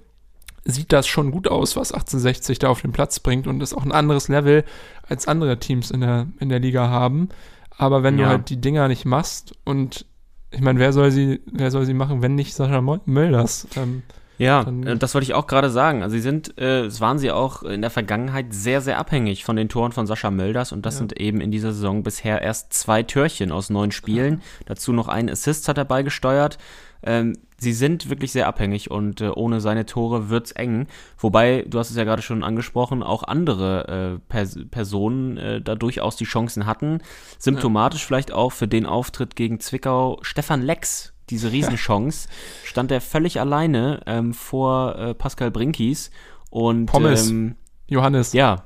[0.64, 3.84] sieht das schon gut aus, was 1860 da auf den Platz bringt und ist auch
[3.84, 4.64] ein anderes Level
[5.08, 7.28] als andere Teams in der, in der Liga haben.
[7.80, 8.24] Aber wenn Ja.
[8.26, 10.06] du halt die Dinger nicht machst und
[10.52, 13.66] ich meine, wer soll sie, wer soll sie machen, wenn nicht Sascha Mölders?
[13.76, 14.02] Ähm,
[14.38, 16.02] Ja, äh, das wollte ich auch gerade sagen.
[16.02, 19.54] Also sie sind, äh, es waren sie auch in der Vergangenheit sehr, sehr abhängig von
[19.54, 20.98] den Toren von Sascha Mölders und das Ja.
[21.00, 24.40] sind eben in dieser Saison bisher erst zwei Türchen aus neun Spielen.
[24.64, 26.56] Dazu noch einen Assist hat er beigesteuert.
[27.02, 30.86] Ähm, sie sind wirklich sehr abhängig und äh, ohne seine Tore wird's eng.
[31.18, 35.74] Wobei, du hast es ja gerade schon angesprochen, auch andere äh, Pers Personen äh, da
[35.74, 37.00] durchaus die Chancen hatten.
[37.38, 41.12] Symptomatisch vielleicht auch für den Auftritt gegen Zwickau Stefan Lex.
[41.30, 42.28] Diese Riesenchance
[42.64, 46.10] stand er völlig alleine ähm, vor äh, Pascal Brinkis
[46.50, 47.30] und Pommes.
[47.30, 47.54] Ähm,
[47.86, 48.32] Johannes.
[48.32, 48.64] ja,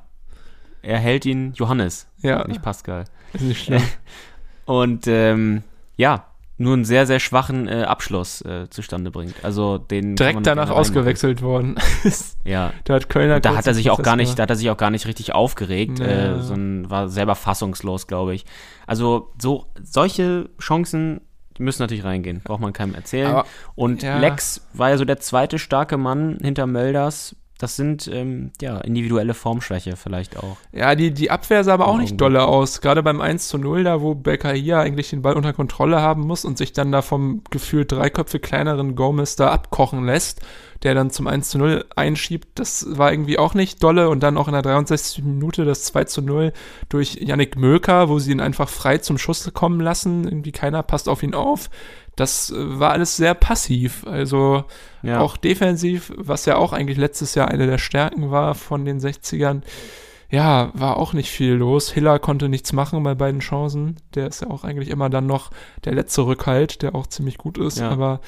[0.81, 3.05] er hält ihn Johannes, ja nicht Pascal.
[3.33, 3.83] ist nicht schlimm.
[4.67, 5.63] Und ähm,
[5.97, 6.27] ja,
[6.57, 9.45] nur einen sehr, sehr schwachen äh, Abschluss äh, zustande bringt.
[9.45, 11.77] Also den Direkt danach ausgewechselt worden.
[12.47, 14.69] Ja, da hat Kölner da hat er sich auch gar nicht, da hat er sich
[14.69, 16.05] auch gar nicht richtig aufgeregt, Nee.
[16.05, 18.45] äh, sondern war selber fassungslos, glaube ich.
[18.87, 21.23] Also so solche Chancen
[21.57, 23.29] die müssen natürlich reingehen, braucht man keinem erzählen.
[23.29, 23.47] Aber-
[23.77, 24.19] Und ja.
[24.19, 27.37] Lex war ja so der zweite starke Mann hinter Mölders.
[27.59, 30.57] Das sind ähm, ja individuelle Formschwäche vielleicht auch.
[30.73, 32.81] Ja, die, die Abwehr sah aber auch nicht dolle aus.
[32.81, 36.23] Gerade beim 1 zu 0, da wo Becker hier eigentlich den Ball unter Kontrolle haben
[36.23, 40.41] muss und sich dann da vom gefühlt drei Köpfe kleineren Gomez da abkochen lässt,
[40.83, 44.09] der dann zum 1 zu 0 einschiebt, das war irgendwie auch nicht dolle.
[44.09, 45.23] Und dann auch in der 63.
[45.25, 46.53] Minute das 2 zu 0
[46.89, 50.25] durch Yannick Möker, wo sie ihn einfach frei zum Schuss kommen lassen.
[50.25, 51.71] Irgendwie keiner passt auf ihn auf.
[52.17, 54.07] Das äh, war alles sehr passiv.
[54.07, 54.65] Also
[55.03, 55.21] Ja.
[55.21, 59.63] auch defensiv, was ja auch eigentlich letztes Jahr eine der Stärken war von den 60ern.
[60.31, 61.91] Ja, war auch nicht viel los.
[61.93, 63.97] Hiller konnte nichts machen bei beiden Chancen.
[64.15, 65.51] Der ist ja auch eigentlich immer dann noch
[65.85, 67.79] der letzte Rückhalt, der auch ziemlich gut ist.
[67.79, 67.91] Ja.
[67.91, 68.21] Aber War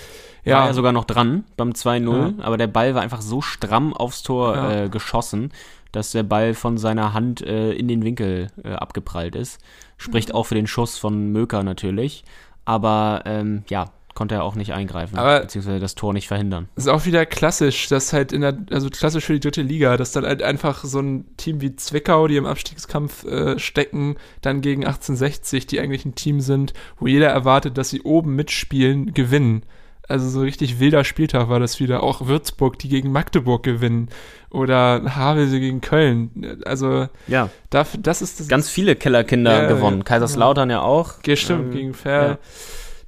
[0.44, 2.44] ja, ja sogar noch dran beim 2-0, Ja.
[2.44, 4.84] aber der Ball war einfach so stramm aufs Tor Ja.
[4.84, 5.50] äh, geschossen,
[5.90, 9.58] dass der Ball von seiner Hand äh, in den Winkel äh, abgeprallt ist.
[9.96, 12.22] Spricht auch für den Schuss von Möker natürlich.
[12.66, 16.68] Aber ähm, ja, konnte er auch nicht eingreifen, Aber- beziehungsweise das Tor nicht verhindern.
[16.76, 20.12] ist auch wieder klassisch, dass halt in der, also klassisch für die dritte Liga, dass
[20.12, 24.84] dann halt einfach so ein Team wie Zwickau, die im Abstiegskampf äh, stecken, dann gegen
[24.86, 29.62] 1860, die eigentlich ein Team sind, wo jeder erwartet, dass sie oben mitspielen, gewinnen.
[30.08, 32.02] Also so richtig wilder Spieltag war das wieder.
[32.02, 34.08] Auch Würzburg, die gegen Magdeburg gewinnen.
[34.50, 36.62] Oder Havelse gegen Köln.
[36.64, 38.48] Also Ja, dafür, das ist das.
[38.48, 40.04] ganz viele Kellerkinder Ja, gewonnen.
[40.04, 41.14] Kaiserslautern ja, auch.
[41.26, 42.22] Ja, stimmt, Ähm, gegen Fair.
[42.28, 42.38] ja.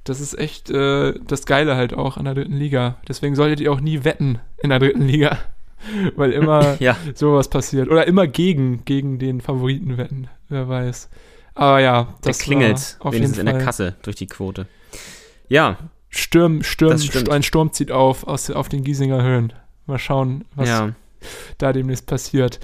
[0.03, 2.97] Das ist echt äh, das Geile halt auch an der dritten Liga.
[3.07, 5.37] Deswegen solltet ihr auch nie wetten in der dritten Liga.
[6.15, 6.77] Weil immer
[7.15, 7.89] sowas passiert.
[7.89, 10.27] Oder immer gegen, gegen den Favoriten wetten.
[10.49, 11.09] Wer weiß.
[11.55, 14.67] Aber ja, der das klingelt war auf wenigstens in der Kasse durch die Quote.
[15.47, 15.77] Ja,
[16.09, 16.97] Sturm, Sturm,
[17.29, 19.53] ein Sturm zieht auf aus, auf den Giesinger Höhen.
[19.85, 20.91] Mal schauen, was ja.
[21.57, 22.59] da demnächst passiert.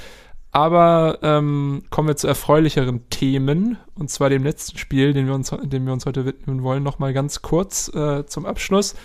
[0.51, 3.77] Aber ähm, kommen wir zu erfreulicheren Themen.
[3.93, 6.81] Und zwar dem letzten Spiel, den wir uns, dem wir uns heute widmen wollen.
[6.81, 8.95] Nochmal ganz kurz äh, zum Abschluss.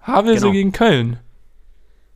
[0.00, 0.52] Havelse Genau.
[0.52, 1.18] gegen Köln.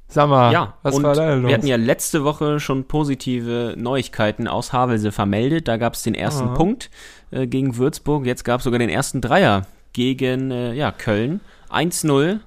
[0.07, 1.49] Sag mal, Ja, was war da los?
[1.49, 5.67] wir hatten ja letzte Woche schon positive Neuigkeiten aus Havelse vermeldet.
[5.69, 6.55] Da gab es den ersten Aha.
[6.55, 6.89] Punkt
[7.31, 8.27] äh, gegen Würzburg.
[8.27, 11.41] Jetzt gab es sogar den ersten Dreier gegen äh, ja, Köln.
[11.71, 12.41] 1-0.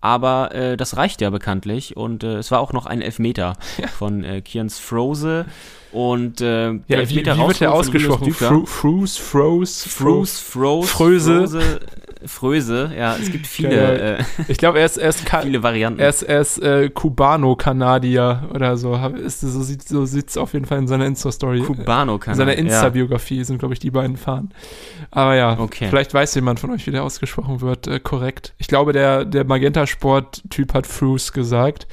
[0.00, 1.96] Aber äh, das reicht ja bekanntlich.
[1.96, 3.54] Und äh, es war auch noch ein Elfmeter
[3.98, 5.46] von äh, Kians Froze.
[5.92, 8.32] Und äh, ja, wie, wie wird der ausgesprochen?
[8.32, 9.20] Froze,
[9.88, 11.80] Frus, Froze, Fröse.
[12.26, 12.92] Fröse.
[12.96, 16.00] Ja, es gibt viele, Ja, äh, Ich glaube, er ist, er ist, viele Varianten.
[16.00, 18.94] er ist, er ist äh, Cubano-Kanadier oder so.
[18.94, 21.60] Ist, so sieht so sieht's auf jeden Fall in seiner Insta-Story.
[21.62, 24.52] Cubano kann In seiner er, Insta-Biografie sind, glaube ich, die beiden Fahren.
[25.10, 25.88] Aber ja, Okay.
[25.88, 28.54] vielleicht weiß jemand von euch, wie der ausgesprochen wird, äh, korrekt.
[28.58, 31.86] Ich glaube, der, der Magenta-Sport-Typ hat Fruce gesagt.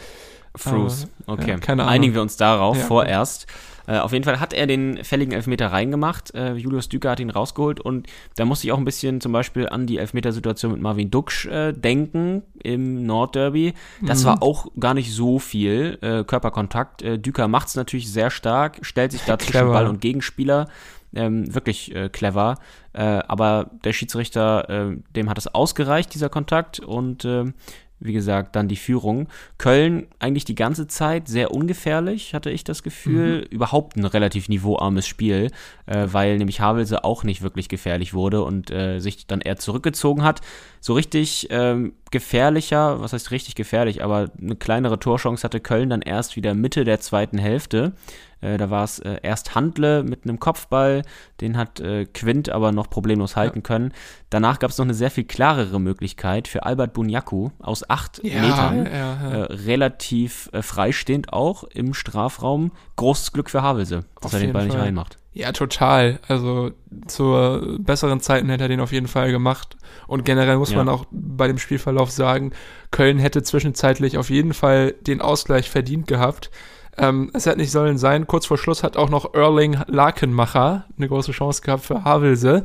[0.56, 1.52] Fruce, okay.
[1.52, 1.94] ja, keine Ahnung.
[1.94, 2.86] Einigen wir uns darauf Ja.
[2.86, 3.46] vorerst.
[3.90, 6.36] Äh, auf jeden Fall hat er den fälligen Elfmeter reingemacht.
[6.36, 9.68] Äh, Julius Düker hat ihn rausgeholt und da musste ich auch ein bisschen zum Beispiel
[9.68, 13.74] an die Elfmetersituation mit Marvin Duksch äh, denken im Nordderby.
[14.06, 14.28] Das Mhm.
[14.28, 17.02] war auch gar nicht so viel äh, Körperkontakt.
[17.02, 19.68] Äh, Düker macht es natürlich sehr stark, stellt sich da zwischen.
[19.72, 20.68] Ball und Gegenspieler.
[21.16, 22.60] Ähm, wirklich äh, clever.
[22.94, 26.80] Äh, aber der Schiedsrichter, äh, dem hat es ausgereicht, dieser Kontakt.
[26.80, 27.56] Und ähm,
[28.00, 29.28] wie gesagt, dann die Führung.
[29.58, 33.46] Köln eigentlich die ganze Zeit sehr ungefährlich, hatte ich das Gefühl.
[33.50, 35.52] Überhaupt ein relativ niveauarmes Spiel,
[35.86, 40.24] äh, weil nämlich Havelse auch nicht wirklich gefährlich wurde und äh, sich dann eher zurückgezogen
[40.24, 40.42] hat.
[40.80, 46.02] So richtig ähm, gefährlicher, was heißt richtig gefährlich, aber eine kleinere Torchance hatte Köln dann
[46.02, 47.94] erst wieder Mitte der zweiten Hälfte.
[48.42, 51.02] Äh, da war es äh, erst Handle mit einem Kopfball,
[51.42, 53.94] den hat äh, Quint aber noch problemlos halten können.
[54.30, 58.42] Danach gab es noch eine sehr viel klarere Möglichkeit für Albert Bunyaku aus acht Ja,
[58.42, 58.86] Metern.
[58.86, 59.30] ja, ja.
[59.32, 62.72] Äh, relativ äh, freistehend auch im Strafraum.
[62.96, 64.84] Großes Glück für Havelse, dass Auf er den Ball nicht Fall.
[64.84, 65.18] reinmacht.
[65.34, 66.20] Ja, total.
[66.28, 66.72] Also
[67.08, 69.78] zur besseren Zeiten hätte er den auf jeden Fall gemacht.
[70.08, 70.78] Und generell muss Ja.
[70.78, 72.52] man auch bei dem Spielverlauf sagen,
[72.92, 76.50] Köln hätte zwischenzeitlich auf jeden Fall den Ausgleich verdient gehabt.
[76.98, 78.28] Ähm, es hätte nicht sollen sein.
[78.28, 82.64] Kurz vor Schluss hat auch noch Erling Lakenmacher eine große Chance gehabt für Havelse,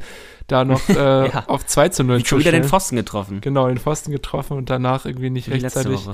[0.49, 1.45] da noch äh, Ja.
[1.47, 2.64] auf 2 zu 0 Schon wieder den.
[2.64, 3.41] Pfosten getroffen.
[3.41, 6.09] Genau, den Pfosten getroffen und danach irgendwie nicht Wie rechtzeitig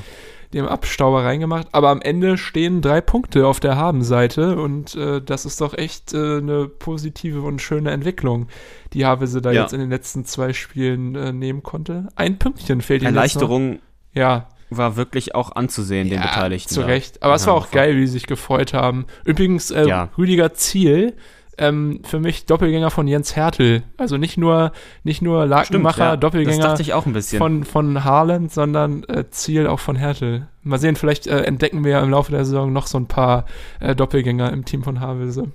[0.52, 1.68] dem Abstauber reingemacht.
[1.72, 6.12] Aber am Ende stehen drei Punkte auf der Habenseite und äh, das ist doch echt
[6.12, 8.48] äh, eine positive und schöne Entwicklung,
[8.92, 9.62] die Havelse da Ja.
[9.62, 12.08] jetzt in den letzten zwei Spielen äh, nehmen konnte.
[12.16, 13.16] Ein Pünktchen fehlt ihm jetzt noch.
[13.20, 13.78] Erleichterung
[14.12, 16.72] Ja, war wirklich auch anzusehen, den Beteiligten.
[16.74, 16.80] zu.
[16.82, 17.22] Recht.
[17.22, 19.06] Aber es war auch Ja, geil, wie sie sich gefreut haben.
[19.24, 20.08] Übrigens, äh, Ja.
[20.16, 21.14] Rüdiger Ziel,
[21.58, 23.82] ähm, für mich Doppelgänger von Jens Hertel.
[23.98, 24.72] Also nicht nur,
[25.04, 27.38] nicht nur Stimmt, Lakenmacher, ja, Das Doppelgänger dachte ich auch ein bisschen.
[27.38, 30.48] von, von Haaland, sondern äh, Ziel auch von Hertel.
[30.62, 33.44] Mal sehen, vielleicht äh, entdecken wir ja im Laufe der Saison noch so ein paar
[33.80, 35.52] äh, Doppelgänger im Team von Havelse.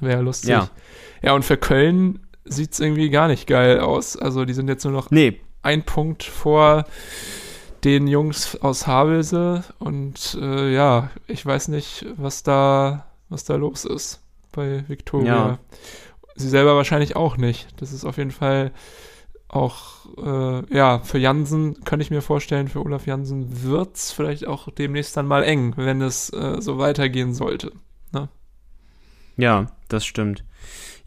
[0.00, 0.50] Wäre ja lustig.
[0.50, 0.68] Ja.
[1.22, 4.16] ja, und für Köln sieht es irgendwie gar nicht geil aus.
[4.16, 6.84] Also die sind jetzt nur noch nee, ein Punkt vor
[7.84, 13.84] den Jungs aus Havelse und äh, ja, ich weiß nicht, was da, was da los
[13.84, 14.20] ist
[14.52, 15.26] bei Viktoria.
[15.26, 15.58] Ja.
[16.34, 17.68] Sie selber wahrscheinlich auch nicht.
[17.80, 18.72] Das ist auf jeden Fall
[19.48, 24.68] auch, äh, ja, für Jansen könnte ich mir vorstellen, für Olaf Jansen wird's vielleicht auch
[24.70, 27.72] demnächst dann mal eng, wenn es äh, so weitergehen sollte.
[29.38, 30.44] Ja, das stimmt.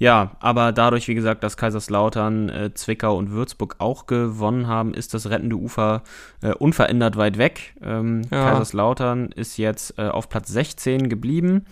[0.01, 5.13] Ja, aber dadurch, wie gesagt, dass Kaiserslautern, äh, Zwickau und Würzburg auch gewonnen haben, ist
[5.13, 6.01] das rettende Ufer
[6.41, 7.75] äh, unverändert weit weg.
[7.83, 8.49] Ähm, Ja.
[8.49, 11.67] Kaiserslautern ist jetzt äh, auf Platz 16 geblieben.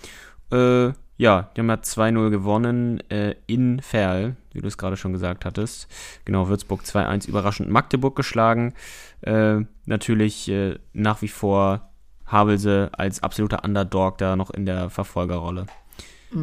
[0.52, 5.12] Äh, ja, die haben ja 2-0 gewonnen äh, in Ferl, wie du es gerade schon
[5.12, 5.88] gesagt hattest.
[6.24, 8.76] Genau, Würzburg 2-1 überraschend Magdeburg geschlagen.
[9.22, 10.52] Äh, natürlich
[10.94, 11.90] nach wie vor
[12.28, 15.66] Havelse als absoluter Underdog da noch in der Verfolgerrolle.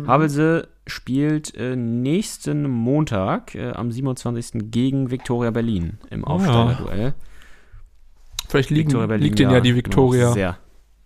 [0.08, 4.70] Havelse spielt äh, nächsten Montag äh, am 27.
[4.70, 7.14] gegen Viktoria Berlin im Oh Aufsteigerduell.
[8.48, 10.32] Vielleicht liegen, Berlin, liegt denen ja die noch Viktoria.
[10.32, 10.58] Sehr.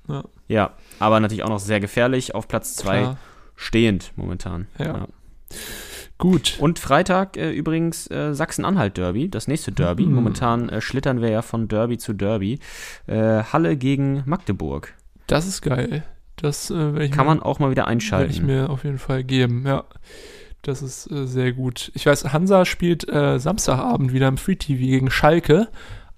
[0.09, 0.25] Ja.
[0.49, 0.75] Ja.
[0.99, 3.19] aber natürlich auch noch sehr gefährlich auf Platz 2 Klar.
[3.57, 4.67] stehend momentan.
[4.79, 5.07] Ja.
[6.19, 6.59] Gut.
[6.61, 10.05] Und Freitag äh, übrigens äh, Sachsen-Anhalt-Derby, das nächste Derby.
[10.05, 10.15] Mhm.
[10.15, 12.59] Momentan äh, schlittern wir ja von Derby zu Derby.
[13.07, 14.93] Äh, Halle gegen Magdeburg.
[15.27, 16.05] Das ist geil.
[16.41, 18.47] Das äh, Kann mir- man auch mal wieder Werde ich einschalten.
[18.47, 19.85] mir auf jeden Fall geben, ja.
[20.63, 21.91] Das ist äh, sehr gut.
[21.95, 25.69] Ich weiß, Hansa spielt äh, Samstagabend wieder im Free TV gegen Schalke.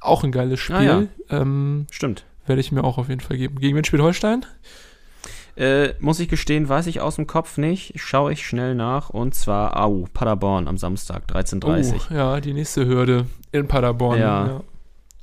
[0.01, 0.77] Auch ein geiles Spiel.
[0.77, 1.03] Ah, ja.
[1.31, 2.25] ähm, Stimmt.
[2.47, 3.61] Werde ich mir auch auf jeden Fall geben.
[3.61, 4.45] Gegen wen spielt Holstein?
[5.55, 7.93] Äh, muss ich gestehen, weiß ich aus dem Kopf nicht.
[7.97, 9.11] Schaue ich schnell nach.
[9.11, 14.19] Und zwar Au, Paderborn am Samstag, 13.30 Oh, ja, die nächste Hürde in Paderborn.
[14.19, 14.47] Ja.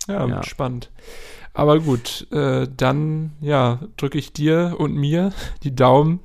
[0.08, 0.44] Ja, ja, Ja.
[0.44, 0.92] spannend.
[1.60, 5.32] Aber gut, äh, dann ja, drücke ich dir und mir
[5.64, 6.20] die Daumen,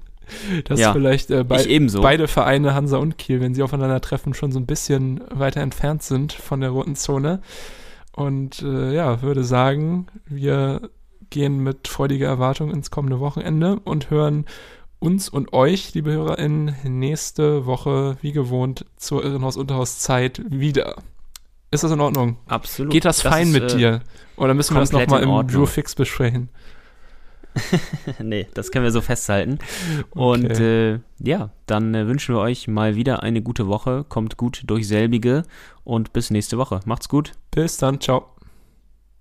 [0.64, 1.66] dass Ja, vielleicht äh, bei,
[2.00, 6.02] beide Vereine, Hansa und Kiel, wenn sie aufeinander treffen, schon so ein bisschen weiter entfernt
[6.02, 7.40] sind von der roten Zone.
[8.12, 10.88] Und äh, ja, würde sagen, wir
[11.30, 14.46] gehen mit freudiger Erwartung ins kommende Wochenende und hören
[15.00, 20.96] uns und euch, liebe HörerInnen, nächste Woche wie gewohnt zur Irrenhaus-Unterhaus-Zeit wieder.
[21.74, 22.36] Ist das in Ordnung?
[22.46, 22.92] Absolut.
[22.92, 24.00] Geht das, fein ist, mit äh, dir?
[24.36, 25.62] Oder müssen wir das nochmal im Ordnung.
[25.62, 26.48] Drew Fix besprechen?
[28.22, 29.58] nee, das können wir so festhalten.
[30.10, 34.04] Und äh, ja, dann äh, wünschen wir euch mal wieder eine gute Woche.
[34.08, 35.42] Kommt gut durch selbige
[35.82, 36.80] und bis nächste Woche.
[36.84, 37.32] Macht's gut.
[37.50, 38.33] Bis dann, ciao.